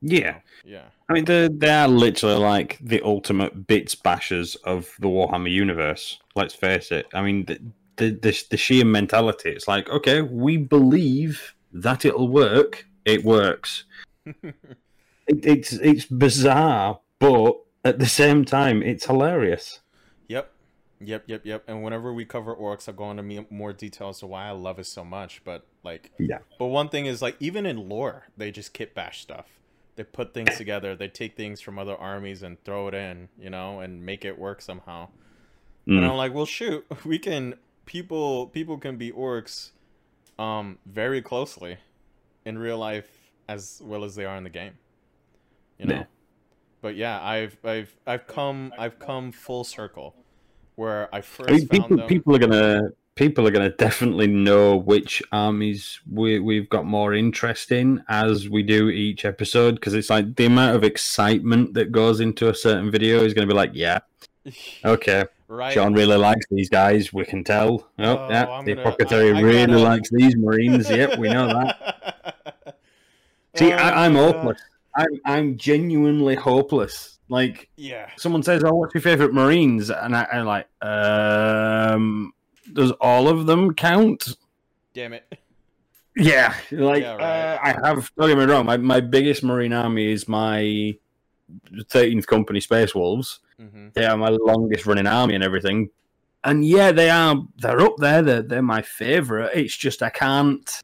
[0.00, 0.40] yeah.
[0.64, 0.86] Yeah.
[1.08, 6.18] I mean, they they are literally like the ultimate bits bashers of the Warhammer universe.
[6.34, 7.06] Let's face it.
[7.14, 7.58] I mean, the
[7.96, 9.50] the the, the sheer mentality.
[9.50, 12.86] It's like, okay, we believe that it'll work.
[13.04, 13.84] It works.
[15.26, 19.80] It, it's it's bizarre, but at the same time, it's hilarious.
[20.28, 20.50] Yep.
[21.00, 21.64] Yep, yep, yep.
[21.66, 24.78] And whenever we cover orcs, I'll go into more detail as to why I love
[24.78, 25.42] it so much.
[25.44, 26.38] But like, Yeah.
[26.58, 29.46] But one thing is like, even in lore, they just kit bash stuff.
[29.96, 30.96] They put things together.
[30.96, 34.38] They take things from other armies and throw it in, you know, and make it
[34.38, 35.08] work somehow.
[35.86, 36.10] And Mm.
[36.10, 37.56] I'm like, well, shoot, we can.
[37.84, 39.72] People, people can be orcs,
[40.38, 41.76] um, very closely,
[42.46, 43.06] in real life
[43.46, 44.78] as well as they are in the game.
[45.78, 45.94] You know.
[45.96, 46.04] Yeah.
[46.82, 50.14] But yeah, I've, I've, I've come, I've come full circle,
[50.76, 52.06] where I first I mean, people them.
[52.06, 57.72] people are gonna people are gonna definitely know which armies we we've got more interest
[57.72, 62.20] in as we do each episode because it's like the amount of excitement that goes
[62.20, 64.00] into a certain video is gonna be like, yeah,
[64.84, 65.72] okay, right.
[65.72, 67.14] John really likes these guys.
[67.14, 67.88] We can tell.
[67.98, 70.90] Oh, Oh, yeah, I'm the Apothecary really gotta- likes these Marines.
[70.90, 72.76] yep, we know that.
[73.56, 74.34] See, Oh I, I'm my God.
[74.34, 74.60] hopeless.
[74.96, 77.18] I'm I'm genuinely hopeless.
[77.28, 78.10] Like Yeah.
[78.16, 82.32] someone says, "Oh, what's your favorite Marines?" and I, I'm like, um,
[82.72, 84.36] does all of them count?
[84.92, 85.24] Damn it.
[86.16, 87.54] Yeah, like Yeah, right.
[87.54, 88.10] uh, I have.
[88.16, 88.66] Don't get me wrong.
[88.66, 90.94] My my biggest Marine army is my
[91.72, 93.40] 13th Company Space Wolves.
[93.58, 95.90] hmm They are my longest running army and everything.
[96.44, 97.42] And yeah, they are.
[97.56, 98.22] They're up there.
[98.22, 99.50] They're they're my favorite.
[99.54, 100.82] It's just I can't.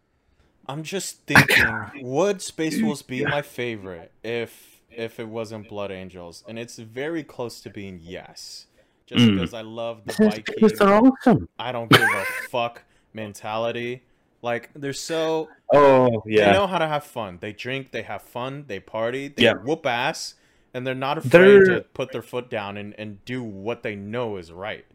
[0.70, 1.66] I'm just thinking,
[2.02, 6.44] would Space Wolves be my favorite if if it wasn't Blood Angels?
[6.48, 8.66] And it's very close to being yes,
[9.06, 9.34] just Mm.
[9.34, 10.78] because I love the Because Viking.
[10.78, 11.48] they're awesome.
[11.58, 14.02] I don't give a fuck mentality.
[14.42, 16.46] Like they're so Oh yeah.
[16.46, 17.38] they know how to have fun.
[17.40, 19.54] They drink, they have fun, they party, they Yeah.
[19.54, 20.34] whoop ass,
[20.72, 23.94] and they're not afraid They're- to put their foot down and, and do what they
[23.96, 24.86] know is right.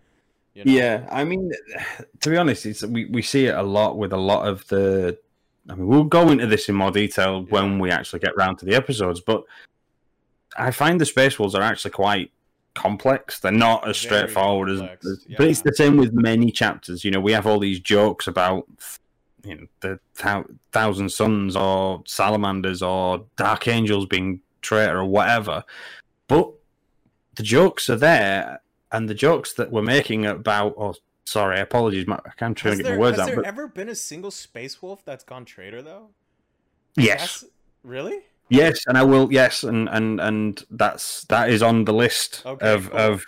[0.56, 0.72] You know?
[0.72, 1.08] yeah.
[1.12, 1.52] I mean,
[2.22, 5.18] to be honest, it's we, we see it a lot with a lot of the.
[5.69, 8.65] I mean, we'll go into this in more detail when we actually get round to
[8.65, 9.43] the episodes, but
[10.58, 12.32] I find the Space Wolves are actually quite
[12.75, 13.39] complex.
[13.39, 17.04] They're not as Very straightforward as, as- but it's the same with many chapters.
[17.04, 18.67] You know, we have all these jokes about
[19.43, 25.63] you know the thou- thousand suns or salamanders or dark angels being traitor or whatever,
[26.28, 26.51] but
[27.36, 30.73] the jokes are there, and the jokes that we're making about.
[30.78, 30.95] Oh,
[31.26, 33.28] sorry, apologies, Matt, I can't try to get my words out.
[33.28, 36.10] has there But ever been a single space wolf that's gone traitor though?
[36.96, 37.46] yes, That's-
[37.84, 38.20] really?
[38.50, 39.34] Yes, and I will.
[39.34, 43.00] Yes, and and and that's that is on the list Okay, of cool.
[43.00, 43.26] of.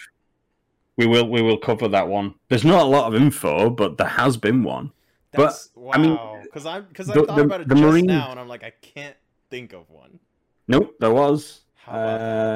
[0.96, 2.36] We will we will cover that one.
[2.50, 4.92] There's not a lot of info, but there has been one.
[5.34, 5.92] But, wow.
[5.94, 8.40] I mean, because I because I thought the- about it the just Marine- now, and
[8.40, 9.16] I'm like, I can't
[9.50, 10.20] think of one.
[10.68, 11.62] Nope, there was.
[11.88, 12.56] Uh,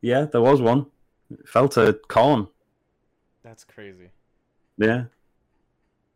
[0.00, 0.86] yeah, there was one.
[1.30, 2.48] It fell to Khorne.
[3.42, 4.10] That's crazy.
[4.76, 5.04] Yeah,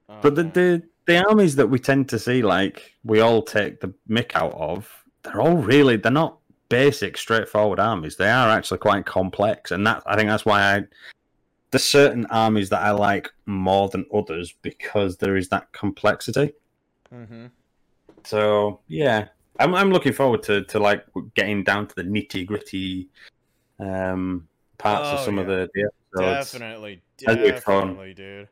[0.09, 3.81] Oh, but the, the the armies that we tend to see, like we all take
[3.81, 8.17] the mick out of, they're all really they're not basic, straightforward armies.
[8.17, 10.85] They are actually quite complex, and that I think that's why I
[11.71, 16.55] there's certain armies that I like more than others because there is that complexity.
[17.13, 17.51] Mhm.
[18.25, 23.09] So yeah, I'm I'm looking forward to to like getting down to the nitty gritty
[23.79, 27.89] um parts of Oh, some of the, the Definitely, That'd be fun.
[27.89, 28.49] definitely, dude.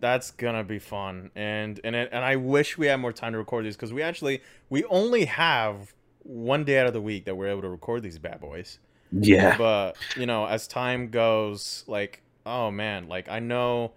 [0.00, 3.38] That's gonna be fun, and and it, and I wish we had more time to
[3.38, 7.34] record these because we actually we only have one day out of the week that
[7.36, 8.78] we're able to record these bad boys.
[9.10, 13.92] Yeah, But you know, as time goes, like oh man, like I know,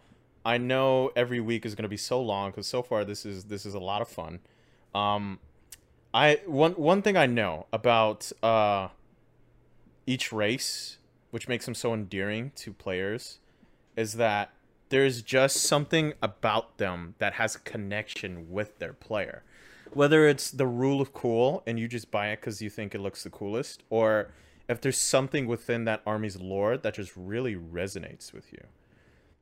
[0.45, 3.65] I know every week is gonna be so long because so far this is this
[3.65, 4.39] is a lot of fun.
[4.95, 5.39] Um,
[6.13, 8.87] I one one thing I know about uh
[10.07, 10.97] each race,
[11.31, 13.39] which makes them so endearing to players,
[13.95, 14.51] is that
[14.89, 19.43] there's just something about them that has a connection with their player.
[19.93, 23.01] Whether it's the rule of cool and you just buy it because you think it
[23.01, 24.31] looks the coolest, or
[24.69, 28.63] if there's something within that army's lore that just really resonates with you.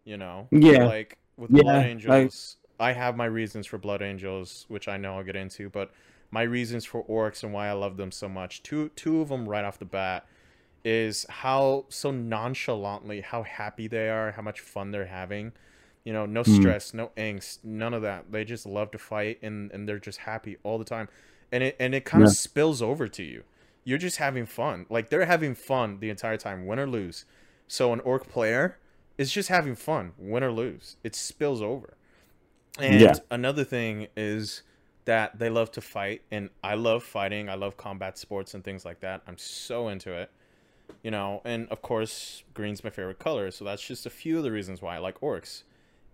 [0.06, 0.48] You know?
[0.52, 0.86] Yeah.
[0.86, 4.98] Like with Yeah, Blood I- Angels, I have my reasons for Blood Angels, which I
[4.98, 5.92] know I'll get into, but
[6.32, 8.64] my reasons for orcs and why I love them so much.
[8.64, 10.26] Two two of them right off the bat
[10.84, 15.54] is how so nonchalantly how happy they are, how much fun they're having.
[16.06, 16.72] You know, no Hmm.
[16.72, 18.32] stress, no angst, none of that.
[18.32, 21.10] They just love to fight and and they're just happy all the time.
[21.52, 22.32] And it and it kind of Yeah.
[22.32, 23.44] spills over to you.
[23.84, 24.86] You're just having fun.
[24.90, 27.26] Like they're having fun the entire time, win or lose.
[27.68, 28.78] So an orc player
[29.18, 30.98] is just having fun, win or lose.
[31.04, 31.96] It spills over.
[32.78, 33.20] And Yeah.
[33.32, 34.64] another thing is
[35.06, 37.50] that they love to fight, and I love fighting.
[37.50, 39.22] I love combat sports and things like that.
[39.28, 40.32] I'm so into it,
[41.04, 41.42] you know.
[41.46, 44.82] And of course, green's my favorite color, so that's just a few of the reasons
[44.82, 45.64] why I like orcs.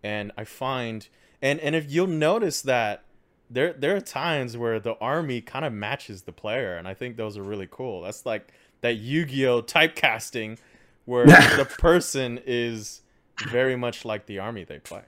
[0.03, 1.07] And I find,
[1.41, 3.03] and and if you'll notice that
[3.49, 7.17] there there are times where the army kind of matches the player, and I think
[7.17, 8.01] those are really cool.
[8.01, 10.57] That's like that Yu-Gi-Oh typecasting,
[11.05, 11.25] where
[11.57, 13.01] the person is
[13.49, 15.03] very much like the army they play.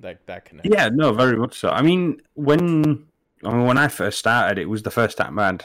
[0.00, 0.72] Like that connection.
[0.72, 1.68] yeah, no, very much so.
[1.68, 3.06] I mean, when
[3.44, 5.64] I mean when I first started, it was the first time I'd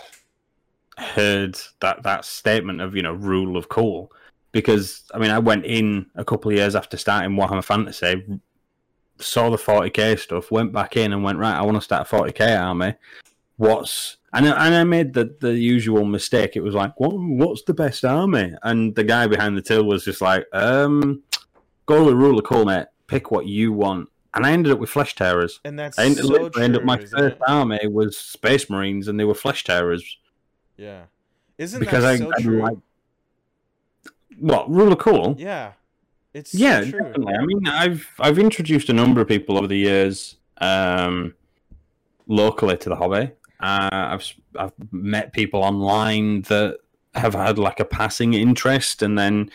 [0.98, 4.12] heard that that statement of you know rule of cool
[4.52, 8.26] because I mean I went in a couple of years after starting Warhammer Fantasy,
[9.20, 11.56] saw the 40k stuff, went back in and went right.
[11.56, 12.96] I want to start a 40k army.
[13.58, 16.56] What's and I, and I made the, the usual mistake.
[16.56, 18.54] It was like, what what's the best army?
[18.64, 21.24] And the guy behind the till was just like, um,
[21.86, 22.88] go with rule of cool, mate.
[23.08, 24.10] Pick what you want.
[24.34, 25.60] And I ended up with Flesh Tearers.
[25.64, 26.62] And that's I ended, so true.
[26.62, 30.18] ended up my first army was space marines, and they were Flesh Tearers
[30.78, 31.04] Yeah.
[31.58, 32.62] Isn't because that I, so I true?
[32.62, 32.78] like
[34.40, 35.36] what rule of cool.
[35.38, 35.74] Yeah.
[36.34, 37.00] It's Yeah, so true.
[37.02, 37.34] definitely.
[37.34, 41.34] I mean, I've I've introduced a number of people over the years, um,
[42.28, 43.32] locally to the hobby.
[43.60, 46.78] Uh, I've I've met people online that
[47.16, 49.50] have had like a passing interest, and then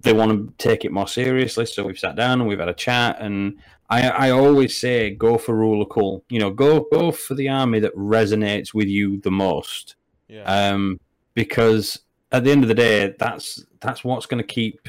[0.00, 1.66] they want to take it more seriously.
[1.66, 5.38] So we've sat down and we've had a chat, and I I always say go
[5.38, 6.24] for rule of cool.
[6.30, 9.94] You know, go go for the army that resonates with you the most
[10.28, 10.42] Yeah.
[10.44, 11.00] um,
[11.34, 12.00] because
[12.32, 14.88] at the end of the day, that's that's what's going to keep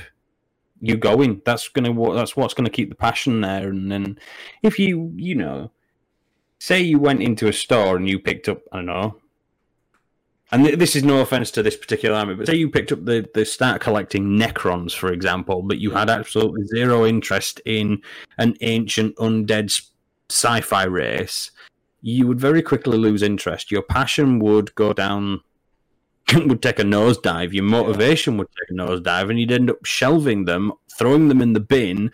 [0.82, 1.42] you going.
[1.46, 3.70] That's going to that's what's going to keep the passion there.
[3.70, 4.20] And then
[4.64, 5.72] if you you know,
[6.60, 9.20] say you went into a store and you picked up I don't know
[10.52, 13.06] and th- this is no offense to this particular army, but say you picked up
[13.06, 18.02] the the start collecting Necrons, for example, but you had absolutely zero interest in
[18.38, 19.82] an ancient undead
[20.30, 21.52] sci-fi race,
[22.02, 23.72] you would very quickly lose interest.
[23.72, 25.42] Your passion would go down,
[26.34, 27.54] would take a nosedive.
[27.54, 31.54] Your motivation would take a nosedive, and you'd end up shelving them, throwing them in
[31.54, 32.12] the bin,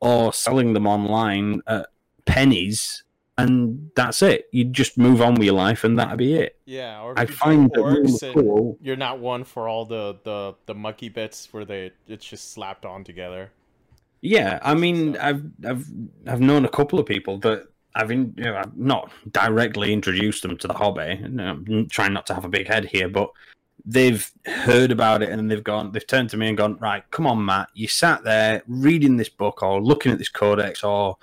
[0.00, 1.88] or selling them online at
[2.24, 3.04] pennies.
[3.38, 4.48] And that's it.
[4.52, 6.58] You'd just move on with your life, and that'd be it.
[6.66, 8.76] Yeah, or I find that really cool.
[8.82, 12.84] You're not one for all the the the mucky bits where they it's just slapped
[12.84, 13.50] on together.
[14.20, 15.86] Yeah, I mean, uh, I've I've
[16.26, 20.42] I've known a couple of people that I've in, you know, I've not directly introduced
[20.42, 21.20] them to the hobby.
[21.22, 23.30] I'm trying not to have a big head here, but
[23.84, 27.26] they've heard about it and they've gone, they've turned to me and gone, right, come
[27.26, 31.16] on, Matt, you sat there reading this book or looking at this codex or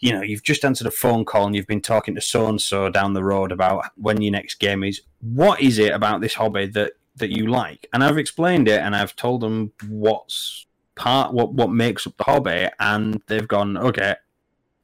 [0.00, 2.60] you know, you've just answered a phone call and you've been talking to so and
[2.60, 5.02] so down the road about when your next game is.
[5.20, 7.86] What is it about this hobby that that you like?
[7.92, 12.24] And I've explained it and I've told them what's part what what makes up the
[12.24, 14.16] hobby, and they've gone okay.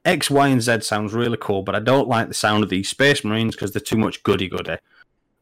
[0.06, 2.88] X, Y, and Z sounds really cool, but I don't like the sound of these
[2.88, 4.76] Space Marines because they're too much goody goody.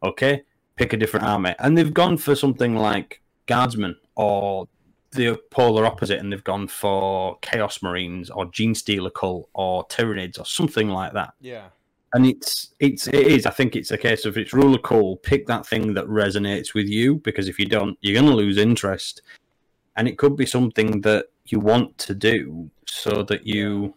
[0.03, 0.43] Okay,
[0.77, 4.67] pick a different army, and they've gone for something like Guardsmen or
[5.13, 10.41] the polar opposite, and they've gone for Chaos Marines or Gene Stealer Cult or Tyranids
[10.41, 11.67] or something like that Yeah.
[12.15, 13.47] and it's it's it is.
[13.47, 15.17] I think it's a case of it's rule of cool.
[15.19, 18.57] Pick that thing that resonates with you because if you don't, you're going to lose
[18.59, 19.23] interest.
[19.97, 23.95] And it could be something that you want to do so that you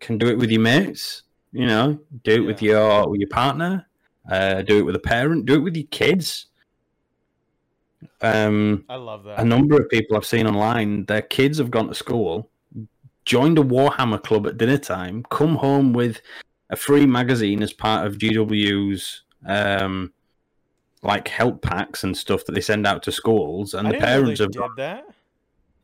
[0.00, 1.22] can do it with your mates.
[1.52, 3.86] You know, do it with your with your partner.
[4.30, 5.46] Uh, do it with a parent.
[5.46, 6.46] Do it with your kids.
[8.22, 9.40] Um, I love that.
[9.40, 12.50] a number of people I've seen online, their kids have gone to school,
[13.24, 16.20] joined a Warhammer club at dinner time, come home with
[16.70, 20.12] a free magazine as part of GW's um,
[21.02, 24.40] like help packs and stuff that they send out to schools, and I the parents
[24.40, 25.04] have did that.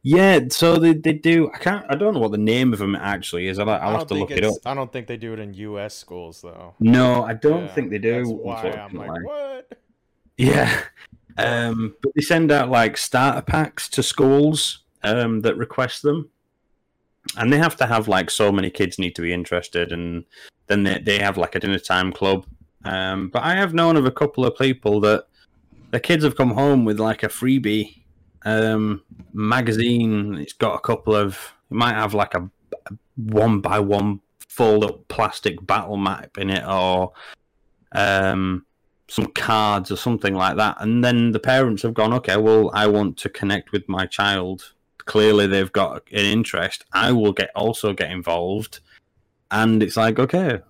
[0.07, 0.39] Yeah.
[0.51, 1.51] So they, they do.
[1.53, 1.85] I can't.
[1.89, 3.59] I don't know what the name of them actually is.
[3.59, 4.55] I'll, I I'll have to look it up.
[4.65, 5.97] I don't think they do it in U.S.
[5.97, 6.75] schools though.
[6.79, 8.29] No, I don't Yeah, think they do.
[8.29, 9.73] Why I'm like, what?
[10.37, 10.81] Yeah.
[11.39, 16.31] Um, but they send out like starter packs to schools um, that request them.
[17.37, 20.25] And they have to have like so many kids need to be interested, and
[20.69, 22.47] then they, they have like a dinner time club.
[22.85, 25.25] Um, but I have known of a couple of people that
[25.91, 28.03] the kids have come home with like a freebie
[28.47, 29.03] um,
[29.35, 30.37] magazine.
[30.37, 32.49] It's got a couple of, it might have like a,
[32.87, 37.13] a one by one fold up plastic battle map in it, or
[37.93, 38.65] um,
[39.09, 40.77] some cards or something like that.
[40.81, 44.73] And then the parents have gone, okay, well, I want to connect with my child.
[45.05, 46.85] Clearly, they've got an interest.
[46.93, 48.81] I will get also get involved.
[49.51, 50.61] And it's like, okay,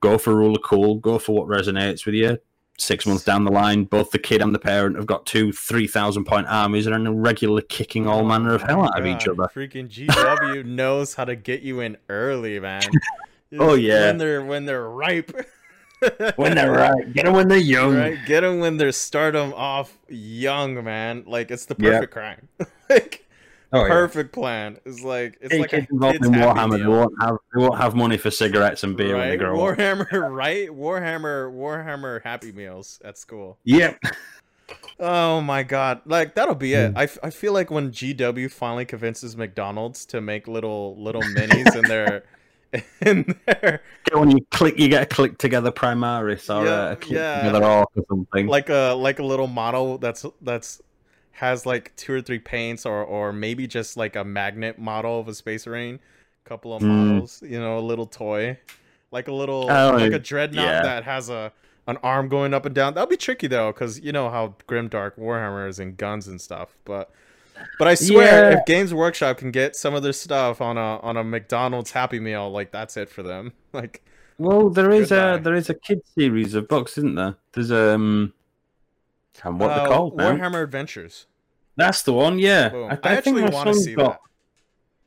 [0.00, 2.38] go for rule of cool, go for what resonates with you.
[2.76, 5.86] Six months down the line, both the kid and the parent have got two, three
[5.86, 9.28] thousand point armies and are regularly kicking all oh manner of hell out of each
[9.28, 9.44] other.
[9.54, 12.82] Freaking GW knows how to get you in early, man.
[13.56, 14.06] Oh, yeah.
[14.06, 15.30] when they're when they're ripe.
[16.36, 17.96] When they're right, get them when they're young.
[17.96, 21.24] right, get them when they're start them off young, man.
[21.26, 22.48] Like it's the perfect crime.
[22.90, 23.23] like
[23.74, 23.88] Oh, yeah.
[23.88, 24.78] perfect plan.
[24.84, 27.60] It's like it's Any like a kids involved kid's in Warhammer, they won't have they
[27.60, 29.38] won't have money for cigarettes and beer when they right?
[29.38, 29.76] grow up.
[29.78, 30.68] Warhammer, right?
[30.68, 33.58] Warhammer, Warhammer Happy Meals at school.
[33.64, 33.98] Yep.
[34.98, 36.00] Oh my god!
[36.06, 36.92] Like that'll be it.
[36.92, 36.98] Hmm.
[36.98, 41.74] I, f- I feel like when GW finally convinces McDonald's to make little little minis
[41.76, 42.24] in their
[43.02, 47.12] in their when you click, you get a click together Primaris or Yeah, a click
[47.16, 47.36] yeah.
[47.42, 48.46] together Orc or something.
[48.46, 50.80] like a like a little model that's that's
[51.34, 55.28] has like two or three paints or or maybe just like a magnet model of
[55.28, 55.98] a space marine,
[56.44, 56.86] couple of Mm.
[56.86, 58.58] models, you know, a little toy,
[59.10, 60.82] like a little Oh, like a dreadnought yeah.
[60.82, 61.52] that has a
[61.86, 62.94] an arm going up and down.
[62.94, 66.76] That'll be tricky though, because you know how grimdark Warhammer is and guns and stuff.
[66.84, 67.10] But
[67.78, 68.58] but I swear, Yeah.
[68.58, 72.20] if Games Workshop can get some of their stuff on a on a McDonald's Happy
[72.20, 73.52] Meal, like that's it for them.
[73.72, 74.02] Like
[74.38, 77.34] well, there is a there is a kids series of books, isn't there?
[77.52, 78.32] There's um,
[79.42, 80.32] and what uh, they're called now.
[80.32, 81.26] Warhammer Adventures.
[81.76, 82.38] That's the one.
[82.38, 82.90] Yeah, Boom.
[82.90, 84.20] I, I, I think actually my want to see got that.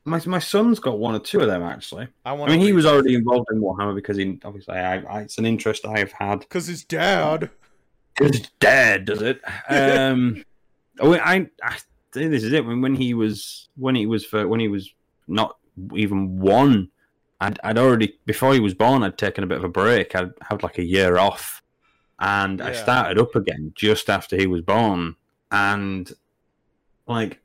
[0.04, 2.08] my my son's got one or two of them actually.
[2.24, 5.38] I I mean, he was already involved in Warhammer because he obviously I, I it's
[5.38, 6.40] an interest I've had.
[6.40, 7.50] because his dad.
[8.18, 9.40] His dad does it.
[9.70, 10.44] Um,
[10.98, 11.76] oh, I, I
[12.12, 12.64] think this is it.
[12.66, 14.90] When when he was when he was for when he was
[15.28, 15.56] not
[15.94, 16.90] even one,
[17.40, 19.02] I'd I'd already before he was born.
[19.02, 20.14] I'd taken a bit of a break.
[20.16, 21.62] I'd had like a year off,
[22.20, 25.16] and I started up again just after he was born.
[25.50, 26.10] And
[27.06, 27.40] like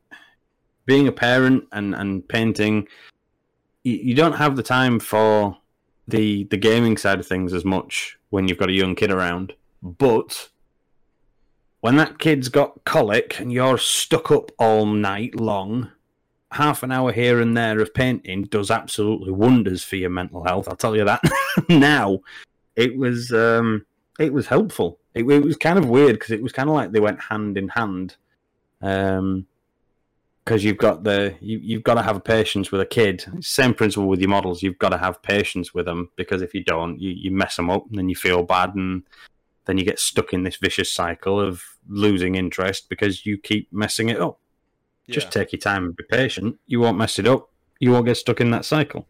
[0.85, 2.87] being a parent and and painting,
[3.83, 5.57] you, you don't have the time for
[6.07, 9.53] the the gaming side of things as much when you've got a young kid around.
[9.81, 10.49] But
[11.81, 15.91] when that kid's got colic and you're stuck up all night long,
[16.51, 20.67] half an hour here and there of painting does absolutely wonders for your mental health.
[20.67, 21.21] I'll tell you that
[21.69, 22.19] now.
[22.75, 23.85] It was um,
[24.19, 24.99] it was helpful.
[25.13, 27.57] It, it was kind of weird because it was kind of like they went hand
[27.57, 28.15] in hand.
[28.81, 29.47] Um,
[30.43, 33.25] because you've got the you, you've got to have patience with a kid.
[33.39, 34.61] Same principle with your models.
[34.61, 37.69] You've got to have patience with them because if you don't, you, you mess them
[37.69, 39.03] up and then you feel bad and
[39.65, 44.09] then you get stuck in this vicious cycle of losing interest because you keep messing
[44.09, 44.37] it up.
[45.09, 46.57] Just take your time and be patient.
[46.65, 47.49] You won't mess it up.
[47.79, 49.07] You won't get stuck in that cycle.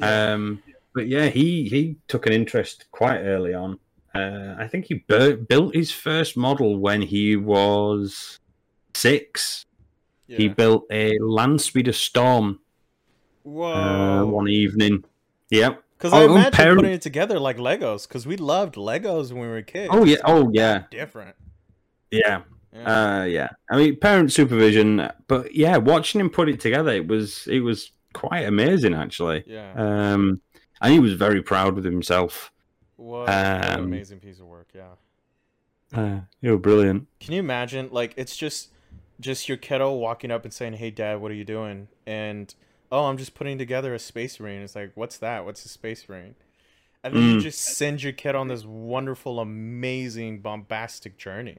[0.00, 0.62] Um,
[0.94, 3.78] but yeah, he he took an interest quite early on.
[4.14, 8.38] Uh, I think he built his first model when he was
[8.94, 9.64] six.
[10.26, 12.60] He built a land speeder storm
[13.46, 14.26] uh, Whoa.
[14.26, 15.04] one evening.
[15.50, 15.82] Yep.
[15.96, 18.06] Because I Oh, imagine parent- putting it together like Legos.
[18.06, 19.88] Because we loved Legos when we were kids.
[19.92, 20.16] Oh yeah.
[20.24, 20.82] Oh yeah.
[20.90, 21.34] Different.
[22.10, 22.42] Yeah.
[22.74, 23.20] Yeah.
[23.20, 23.48] Uh, yeah.
[23.70, 27.92] I mean, parent supervision, but yeah, watching him put it together, it was it was
[28.12, 29.44] quite amazing actually.
[29.46, 29.72] yeah.
[30.12, 30.40] Um,
[30.80, 32.52] and he was very proud with himself.
[32.96, 34.68] what, um, amazing piece of work.
[34.74, 34.94] Yeah.
[35.94, 37.06] Uh, you were brilliant.
[37.20, 37.88] Can you imagine?
[37.90, 38.70] Like, it's just,
[39.20, 42.54] just your kiddo walking up and saying, "Hey, Dad, what are you doing?" And
[42.90, 44.62] oh, I'm just putting together a space marine.
[44.62, 45.44] It's like, what's that?
[45.44, 46.34] What's a space marine?
[47.04, 47.42] And then you Mm.
[47.42, 51.58] just send your kid on this wonderful, amazing, bombastic journey.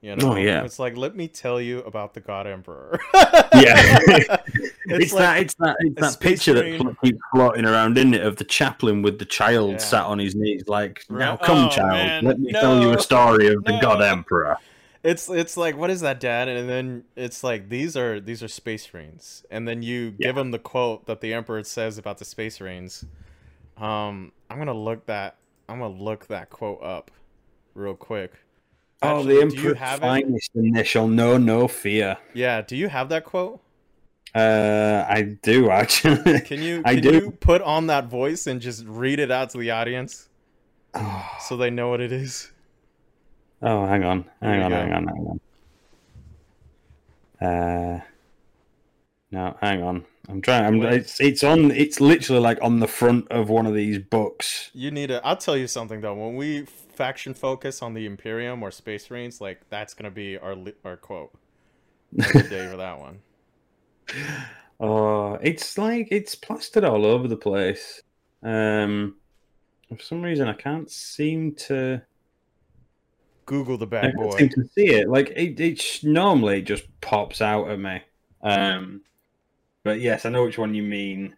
[0.00, 0.32] You know?
[0.32, 0.64] Oh, yeah.
[0.64, 2.98] It's like, let me tell you about the God Emperor.
[3.14, 3.20] Yeah.
[3.54, 8.24] it's, It's, like, that it's that it's that picture that keeps floating around, isn't it,
[8.24, 9.78] of the chaplain with the child Yeah.
[9.78, 13.00] sat on his knees, like, "Now come, Oh, child, man, let me tell you a
[13.00, 14.02] story of the God.
[14.02, 14.56] Emperor."
[15.02, 18.48] it's it's like what is that dad and then it's like these are these are
[18.48, 22.24] space marines and then you give him the quote that the emperor says about the
[22.24, 23.04] space marines
[23.78, 25.36] um i'm gonna look that
[25.68, 27.10] i'm gonna look that quote up
[27.74, 28.34] real quick
[29.02, 32.18] oh, the it finest, and they shall know no fear.
[32.34, 33.60] yeah do you have that quote
[34.34, 36.40] Uh, I do actually.
[36.42, 37.12] can you I can do.
[37.14, 40.28] you put on that voice and just read it out to the audience
[41.40, 42.50] so they know what it is
[43.62, 44.76] Oh, hang on, hang on, go.
[44.76, 45.40] hang on, hang on.
[47.46, 48.00] Uh,
[49.30, 50.04] no, hang on.
[50.28, 50.64] I'm trying.
[50.64, 50.82] I'm.
[50.82, 51.70] It's it's on.
[51.70, 54.70] It's literally like on the front of one of these books.
[54.74, 56.66] you need to i'll tell you something though when we
[57.00, 61.32] faction focus on the imperium or space marines like that's gonna be our our quote
[62.12, 63.20] the day for that one
[64.80, 68.02] Oh, it's like it's plastered all over the place.
[68.42, 69.16] Um,
[69.88, 72.02] for some reason I can't seem to.
[73.46, 74.38] Google the I bad can't boy.
[74.38, 75.08] seem to see it.
[75.08, 78.02] Like it, it normally just pops out at me.
[78.42, 79.02] Um,
[79.84, 81.36] but yes, I know which one you mean.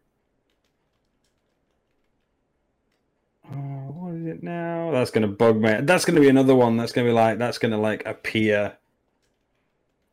[3.52, 4.90] Oh, what is it now?
[4.92, 5.78] That's gonna bug me.
[5.82, 6.76] That's gonna be another one.
[6.76, 8.76] That's gonna be like that's gonna like appear.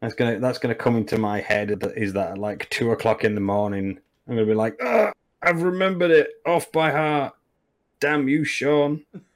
[0.02, 1.82] That's gonna that's gonna come into my head.
[1.96, 4.00] Is that like two o'clock in the morning?
[4.28, 5.12] I'm gonna be like, ah,
[5.42, 7.34] I've remembered it off by heart.
[8.00, 9.04] Damn you, Sean.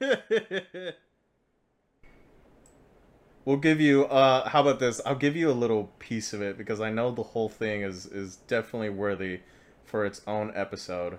[3.44, 4.04] we'll give you.
[4.06, 5.00] Uh, how about this?
[5.04, 8.06] I'll give you a little piece of it because I know the whole thing is
[8.06, 9.40] is definitely worthy
[9.84, 11.18] for its own episode.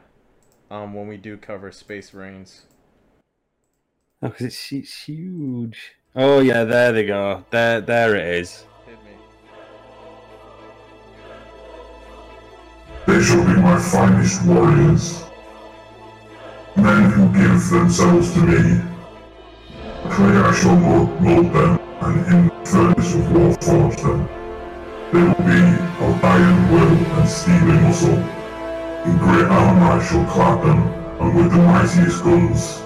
[0.72, 2.64] Um, when we do cover Space Marines.
[4.26, 5.78] Oh, 'cause it's, it's huge.
[6.16, 7.46] Oh yeah, there they go.
[7.52, 8.66] There, there it is.
[13.06, 15.26] They shall be my finest warriors.
[16.76, 18.82] Men who give themselves to me.
[20.10, 24.28] Clay I shall mold, mold them, and in the furnace of war forge them.
[25.14, 25.62] They will be
[26.04, 28.18] of iron will and steely muscle.
[29.06, 30.82] In great armor I shall clad them,
[31.20, 32.85] and with the mightiest guns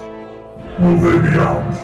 [0.80, 1.76] will they be armed.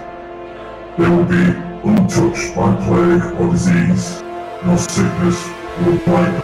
[0.98, 1.44] They will be
[1.84, 4.22] untouched by plague or disease,
[4.64, 5.38] nor sickness
[5.84, 6.42] will blight them.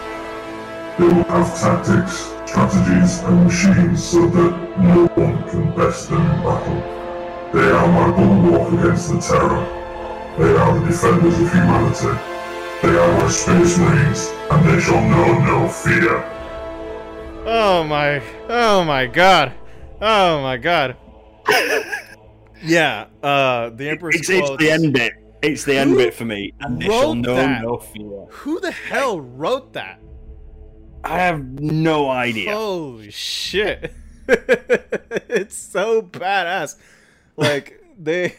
[0.99, 6.43] They will have tactics, strategies, and machines so that no one can best them in
[6.43, 6.81] battle.
[7.53, 9.65] They are my bulwark against the terror.
[10.37, 12.19] They are the defenders of humanity.
[12.83, 16.23] They are my space marines, and they shall know no fear.
[17.45, 18.21] Oh my!
[18.47, 19.53] Oh my God!
[19.99, 20.95] Oh my God!
[22.63, 23.07] yeah.
[23.21, 25.13] Uh, the Emperor's It's, it's the end bit.
[25.41, 26.53] It's the end bit for me.
[26.61, 27.61] And they shall know that?
[27.61, 28.25] no fear.
[28.29, 29.99] Who the hell wrote that?
[31.03, 32.53] I have no idea.
[32.53, 33.93] Holy shit.
[34.27, 36.77] it's so badass.
[37.35, 38.35] Like they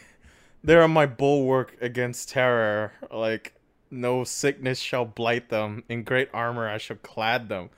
[0.63, 2.93] they're my bulwark against terror.
[3.11, 3.53] Like
[3.91, 5.83] no sickness shall blight them.
[5.87, 7.69] In great armor I shall clad them.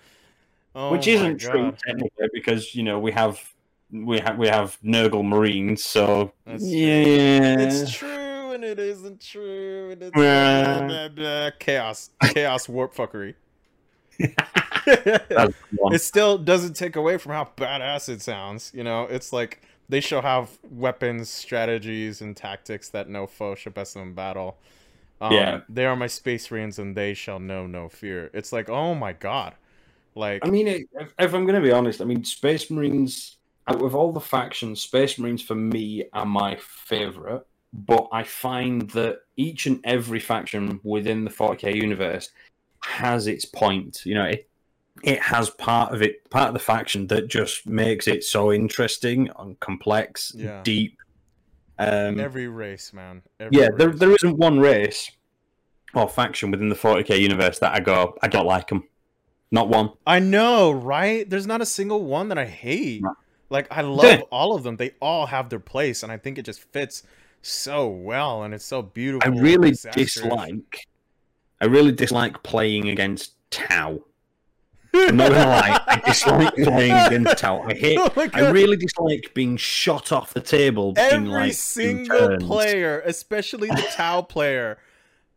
[0.74, 3.54] Oh Which isn't true technically because you know we have
[3.92, 6.80] we have we have Nurgle Marines, so That's true.
[6.80, 9.92] yeah, It's true and it isn't true.
[9.92, 10.80] And it's Yeah.
[10.88, 11.50] blah, blah, blah.
[11.60, 13.36] chaos, chaos, warp fuckery.
[15.92, 18.72] It still doesn't take away from how badass it sounds.
[18.74, 23.74] You know, it's like they shall have weapons, strategies, and tactics that no foe shall
[23.74, 24.58] best them in battle.
[25.22, 25.62] Um, Yeah.
[25.70, 28.30] they are my space marines, and they shall know no fear.
[28.34, 29.56] It's like, oh my god,
[30.16, 33.37] like I mean, if, if I'm going to be honest, I mean, Space Marines,
[33.68, 37.46] out of all the factions, Space Marines for me are my favorite.
[37.74, 42.30] But I find that each and every faction within the 40k universe
[42.82, 44.06] has its point.
[44.06, 44.50] You know, it
[45.04, 49.30] it has part of it, part of the faction that just makes it so interesting
[49.38, 50.62] and complex, Yeah.
[50.64, 50.98] deep.
[51.78, 53.22] Um, every race, man.
[53.40, 55.12] Every yeah, there, there isn't one race
[55.94, 58.84] or faction within the 40k universe that I go, I don't like them.
[59.52, 59.92] Not one.
[60.06, 61.30] I know, right?
[61.30, 63.04] There's not a single one that I hate.
[63.04, 63.14] No.
[63.50, 64.78] Like I love all of them.
[64.78, 67.04] They all have their place, and I think it just fits
[67.42, 69.32] so well, and it's so beautiful.
[69.32, 70.88] I really dislike.
[71.62, 74.04] I really dislike playing against Tau.
[74.94, 77.62] I'm not gonna lie, I dislike playing against Tau.
[77.62, 78.00] I oh hate.
[78.00, 83.70] Oh I really dislike being shot off the table in Every like single player, especially
[83.70, 84.78] the Tau player,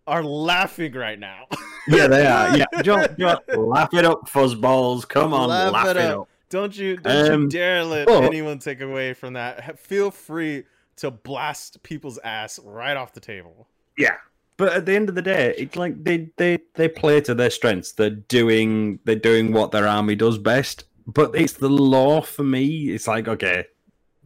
[0.06, 1.46] are laughing right now.
[1.88, 2.56] Yeah, they are.
[2.56, 3.11] Yeah, just
[3.56, 5.06] laugh it up, fuzzballs.
[5.08, 6.28] Come on, Laugh laugh, it it up.
[6.55, 6.61] Up.
[6.62, 9.78] Don't you don't you Um, dare let but- anyone take away from that.
[9.78, 10.64] Feel free
[10.96, 13.68] to blast people's ass right off the table.
[13.96, 14.16] Yeah.
[14.57, 17.48] But at the end of the day, it's like they, they, they play to their
[17.48, 17.92] strengths.
[17.92, 20.84] They're doing they're doing what their army does best.
[21.07, 22.90] But it's the law for me.
[22.90, 23.64] It's like okay,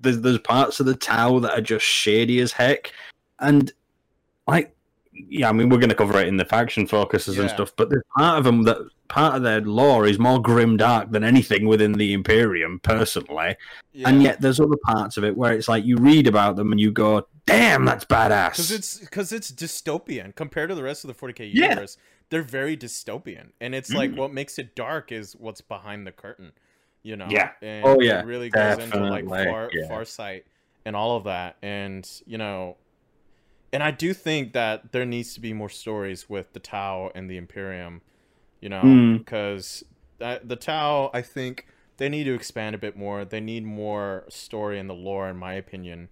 [0.00, 2.92] there's there's parts of the Tau that are just shady as heck,
[3.38, 3.72] and
[4.48, 4.74] like
[5.12, 7.72] yeah, I mean we're going to cover it in the faction focuses and stuff.
[7.76, 8.78] But there's part of them that
[9.08, 13.56] part of their lore is more grim dark than anything within the Imperium, personally.
[14.04, 16.80] And yet there's other parts of it where it's like you read about them and
[16.80, 21.08] you go, "Damn, that's badass." because it's because it's dystopian compared to the rest of
[21.08, 21.68] the 40k Yeah.
[21.70, 21.96] universe
[22.30, 24.16] they're very dystopian and it's like Mm.
[24.16, 26.52] what makes it dark is what's behind the curtain
[27.02, 27.50] you know Yeah.
[27.60, 28.20] and Oh, yeah.
[28.20, 29.88] it really goes into like far Yeah.
[29.88, 30.44] Farsight
[30.86, 32.78] and all of that and you know
[33.74, 37.28] and i do think that there needs to be more stories with the tau and
[37.30, 38.00] the imperium
[38.64, 39.18] you know Mm.
[39.18, 39.84] because
[40.18, 41.66] the tau i think
[41.98, 45.36] they need to expand a bit more they need more story in the lore in
[45.36, 46.08] my opinion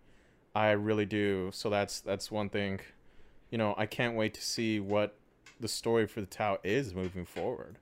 [0.55, 1.49] I really do.
[1.55, 2.81] So that's that's one thing.
[3.51, 5.17] You know, I can't wait to see what
[5.59, 7.79] the story for the Tau is moving forward.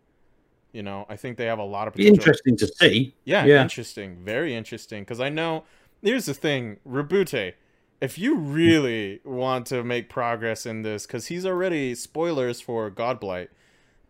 [0.73, 2.15] You know, I think they have a lot of potential.
[2.15, 3.15] interesting to see.
[3.25, 3.61] Yeah, Yeah.
[3.61, 4.19] interesting.
[4.25, 5.03] Very interesting.
[5.03, 5.65] Because I know
[6.01, 7.55] here's the thing, Roboute.
[8.01, 13.49] If you really want to make progress in this, because he's already spoilers for Godblight,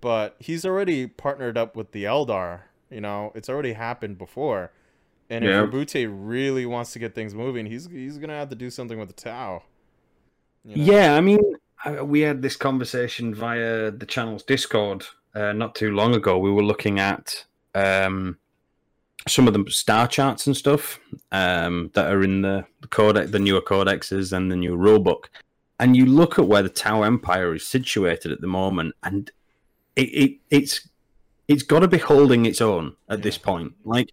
[0.01, 2.63] but he's already partnered up with the Eldar.
[2.91, 4.73] You know, it's already happened before.
[5.29, 5.63] And Yeah.
[5.63, 8.99] if Roboute really wants to get things moving, he's he's gonna have to do something
[8.99, 9.63] with the Tau.
[10.65, 10.93] you know?
[10.93, 11.39] Yeah, I mean,
[11.85, 16.37] I- we had this conversation via the channel's Discord uh, not too long ago.
[16.39, 18.37] We were looking at um,
[19.29, 20.99] some of the star charts and stuff
[21.33, 25.27] um, that are in the, the codex, the newer codexes, and the new rulebook.
[25.79, 29.31] And you look at where the Tau Empire is situated at the moment, and
[29.97, 30.89] it, it it's
[31.49, 33.73] it's got to be holding its own at this point.
[33.85, 34.13] Like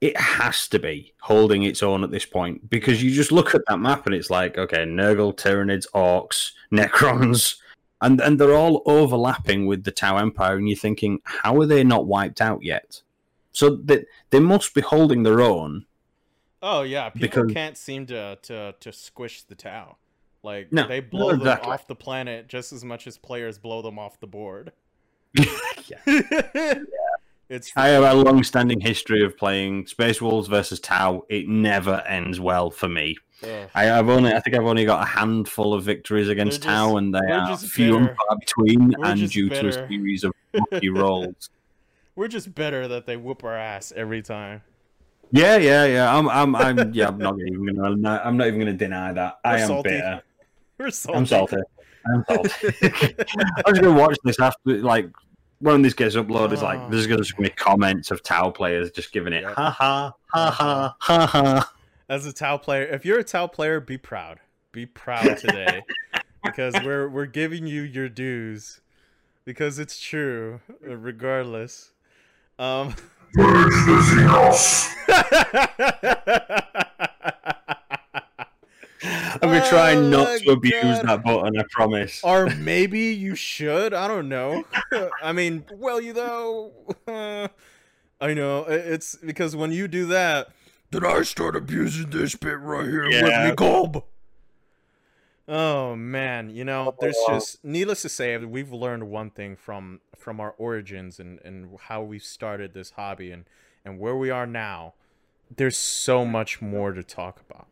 [0.00, 3.62] it has to be holding its own at this point because you just look at
[3.66, 7.56] that map and it's like, okay, Nurgle, Tyranids, Orcs, Necrons,
[8.00, 11.82] and and they're all overlapping with the Tau Empire, and you're thinking, how are they
[11.82, 13.02] not wiped out yet?
[13.52, 15.86] So they they must be holding their own.
[16.62, 19.96] Oh yeah, people Because- can't seem to to to squish the Tau.
[20.44, 23.98] Like No, they blow them off the planet just as much as players blow them
[23.98, 24.72] off the board.
[26.06, 26.74] Yeah.
[27.48, 31.24] It's I have a long-standing history of playing Space Wolves versus Tau.
[31.30, 33.16] It never ends well for me.
[33.42, 33.70] ugh.
[33.74, 36.98] I, I've only, I think I've only got a handful of victories against They're Tau,
[36.98, 39.72] and they we're are just few and far between, We're and just due to a
[39.72, 40.32] series of
[40.72, 41.48] lucky rolls.
[42.16, 44.60] We're just better that they whoop our ass every time.
[45.30, 46.14] Yeah, yeah, yeah.
[46.14, 46.92] I'm, I'm, I'm.
[46.92, 48.20] Yeah, I'm not even gonna.
[48.24, 49.38] I'm not even gonna deny that.
[49.44, 49.88] I We're am salty.
[49.90, 50.22] bitter.
[50.76, 51.18] We're salty.
[51.18, 51.56] I'm salty.
[52.12, 52.50] I'm salty.
[53.64, 55.08] I'm just gonna watch this after, like,
[55.60, 56.52] when this gets uploaded.
[56.52, 56.88] It's like Oh.
[56.90, 59.54] there's gonna be comments of Tau players just giving it Yep.
[59.54, 61.72] ha ha ha ha ha ha.
[62.08, 64.40] As a Tau player, if you're a Tau player, be proud.
[64.72, 65.82] Be proud today,
[66.44, 68.80] because we're we're giving you your dues,
[69.44, 71.90] because it's true, uh, regardless.
[72.58, 72.94] Um.
[73.34, 74.88] Purge the Xenos.
[79.42, 81.06] I'm gonna try Oh not to abuse God.
[81.06, 81.58] that button.
[81.58, 82.22] I promise.
[82.22, 83.94] or maybe you should.
[83.94, 84.64] I don't know.
[85.22, 86.72] I mean, well, you though.
[88.20, 90.48] I know it's because when you do that,
[90.90, 93.22] Then I start abusing this bit right here Yeah.
[93.22, 94.04] with me gob.
[95.46, 97.34] Oh man, you know, there's oh.
[97.34, 102.02] just needless to say, we've learned one thing from from our origins and and how
[102.02, 103.44] we started this hobby and
[103.84, 104.94] and where we are now.
[105.56, 107.68] There's so much more to talk about.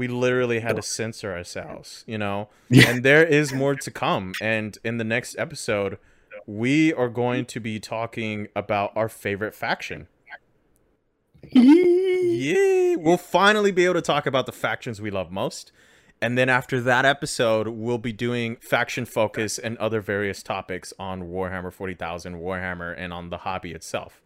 [0.00, 2.88] We literally had to censor ourselves, you know, Yeah.
[2.88, 4.32] and there is more to come.
[4.40, 5.98] And in the next episode,
[6.46, 10.08] we are going to be talking about our favorite faction.
[11.52, 15.72] Yeah, we'll finally be able to talk about the factions we love most.
[16.22, 21.24] And then after that episode, we'll be doing faction focus and other various topics on
[21.24, 24.22] Warhammer 40,000, Warhammer, and on the hobby itself.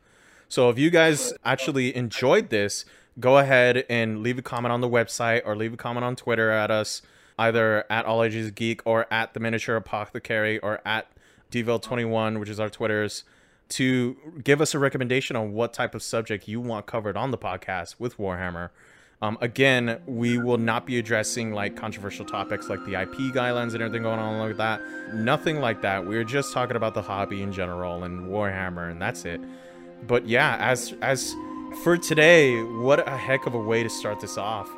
[0.49, 2.85] So if you guys actually enjoyed this,
[3.19, 6.51] go ahead and leave a comment on the website or leave a comment on Twitter
[6.51, 7.03] at us,
[7.39, 11.09] either at All Ages Geek or at the Miniature Apothecary or at
[11.51, 13.25] Devil21, which is our Twitters,
[13.71, 17.39] to give us a recommendation on what type of subject you want covered on the
[17.39, 18.71] podcast with Warhammer.
[19.23, 23.83] Um, again, we will not be addressing like controversial topics like the IP guidelines and
[23.83, 24.83] everything going on like that.
[25.15, 26.05] Nothing like that.
[26.05, 29.41] We're just talking about the hobby in general and Warhammer, and that's it.
[30.07, 31.35] But yeah, as as
[31.83, 34.71] for today, what a heck of a way to start this off.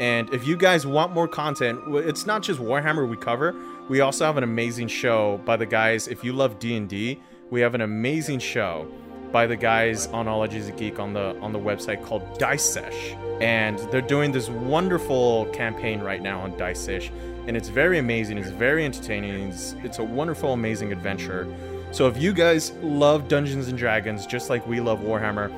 [0.00, 3.54] And if you guys want more content, it's not just Warhammer we cover.
[3.88, 6.08] We also have an amazing show by the guys.
[6.08, 7.20] If you love D and D,
[7.50, 8.90] we have an amazing show
[9.30, 12.64] by the guys on All Ages of Geek on the on the website called Dice
[12.64, 17.10] Sesh, and they're doing this wonderful campaign right now on Dice Sesh,
[17.46, 18.38] and it's very amazing.
[18.38, 19.48] It's very entertaining.
[19.48, 21.46] It's, it's a wonderful, amazing adventure.
[21.92, 25.52] So if you guys love Dungeons and Dragons just like we love Warhammer,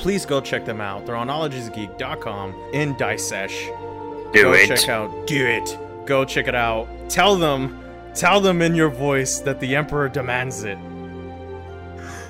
[0.00, 1.04] please go check them out.
[1.06, 3.66] They're on allagesgeek.com in Dice Sesh.
[4.32, 4.66] Do go it.
[4.68, 5.76] check out do it
[6.06, 7.78] go check it out tell them
[8.14, 10.78] tell them in your voice that the emperor demands it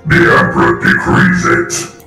[0.06, 1.44] The Emperor decrees
[1.98, 2.04] it.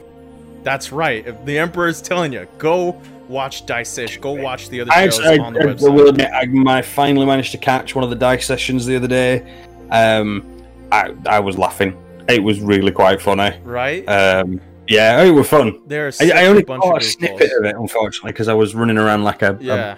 [0.64, 4.18] that's right if the emperor is telling you go watch dice Sesh.
[4.18, 6.78] go watch the other I shows actually, I, on the I website will admit, I,
[6.78, 9.46] I finally managed to catch one of the dice sessions the other day.
[9.92, 10.44] Um,
[10.92, 11.96] I, I was laughing.
[12.28, 13.56] It was really quite funny.
[13.64, 15.82] right Um, yeah, it was fun.
[15.88, 18.76] there's I, I a only bunch caught a snippet of it, unfortunately, because I was
[18.76, 19.98] running around like a, yeah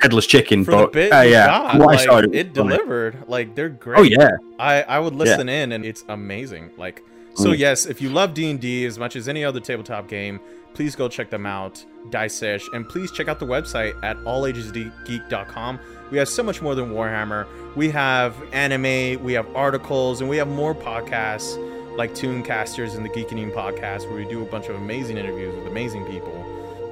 [0.00, 0.64] headless chicken.
[0.64, 4.82] for but uh, yeah, got, like, it, it, delivered like they're great Oh yeah, I,
[4.82, 6.70] I would listen in and it's amazing.
[6.76, 7.02] Like
[7.34, 7.58] so Mm.
[7.58, 10.40] yes, if you love D&D as much as any other tabletop game,
[10.74, 15.78] please go check them out, Dice Sesh, and please check out the website at allagesgeek.com.
[16.10, 17.46] We have so much more than Warhammer.
[17.76, 21.56] We have anime, we have articles, and we have more podcasts
[22.00, 25.66] like Tooncasters and the Geekening podcast where we do a bunch of amazing interviews with
[25.66, 26.32] amazing people.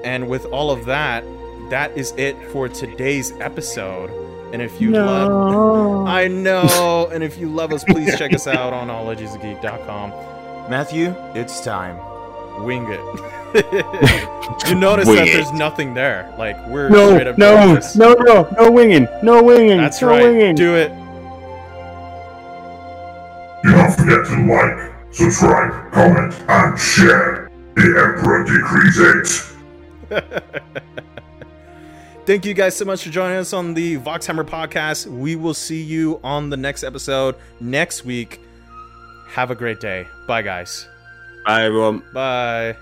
[0.04, 1.24] And with all of that,
[1.70, 4.10] that is it for today's episode.
[4.52, 7.08] And if you love I know.
[7.12, 10.10] and if you love us, please check us out on allagesgeek.com.
[10.70, 11.96] Matthew, it's time.
[12.62, 13.00] Wing it.
[14.68, 15.32] you notice Wing that it.
[15.32, 16.30] there's nothing there.
[16.36, 17.96] Like we're no, straight up doing no, this.
[17.96, 19.78] no, no, no winging, no winging.
[19.78, 20.24] That's no right.
[20.24, 20.54] Winging.
[20.54, 20.90] Do it.
[23.64, 27.50] You Do not forget to like, subscribe, comment, and share.
[27.74, 29.44] The Emperor decrees it.
[32.26, 35.06] Thank you guys so much for joining us on the Voxhammer podcast.
[35.06, 38.40] We will see you on the next episode next week.
[39.28, 40.06] Have a great day.
[40.26, 40.88] Bye, guys.
[41.46, 42.02] Bye, everyone.
[42.12, 42.76] Bye.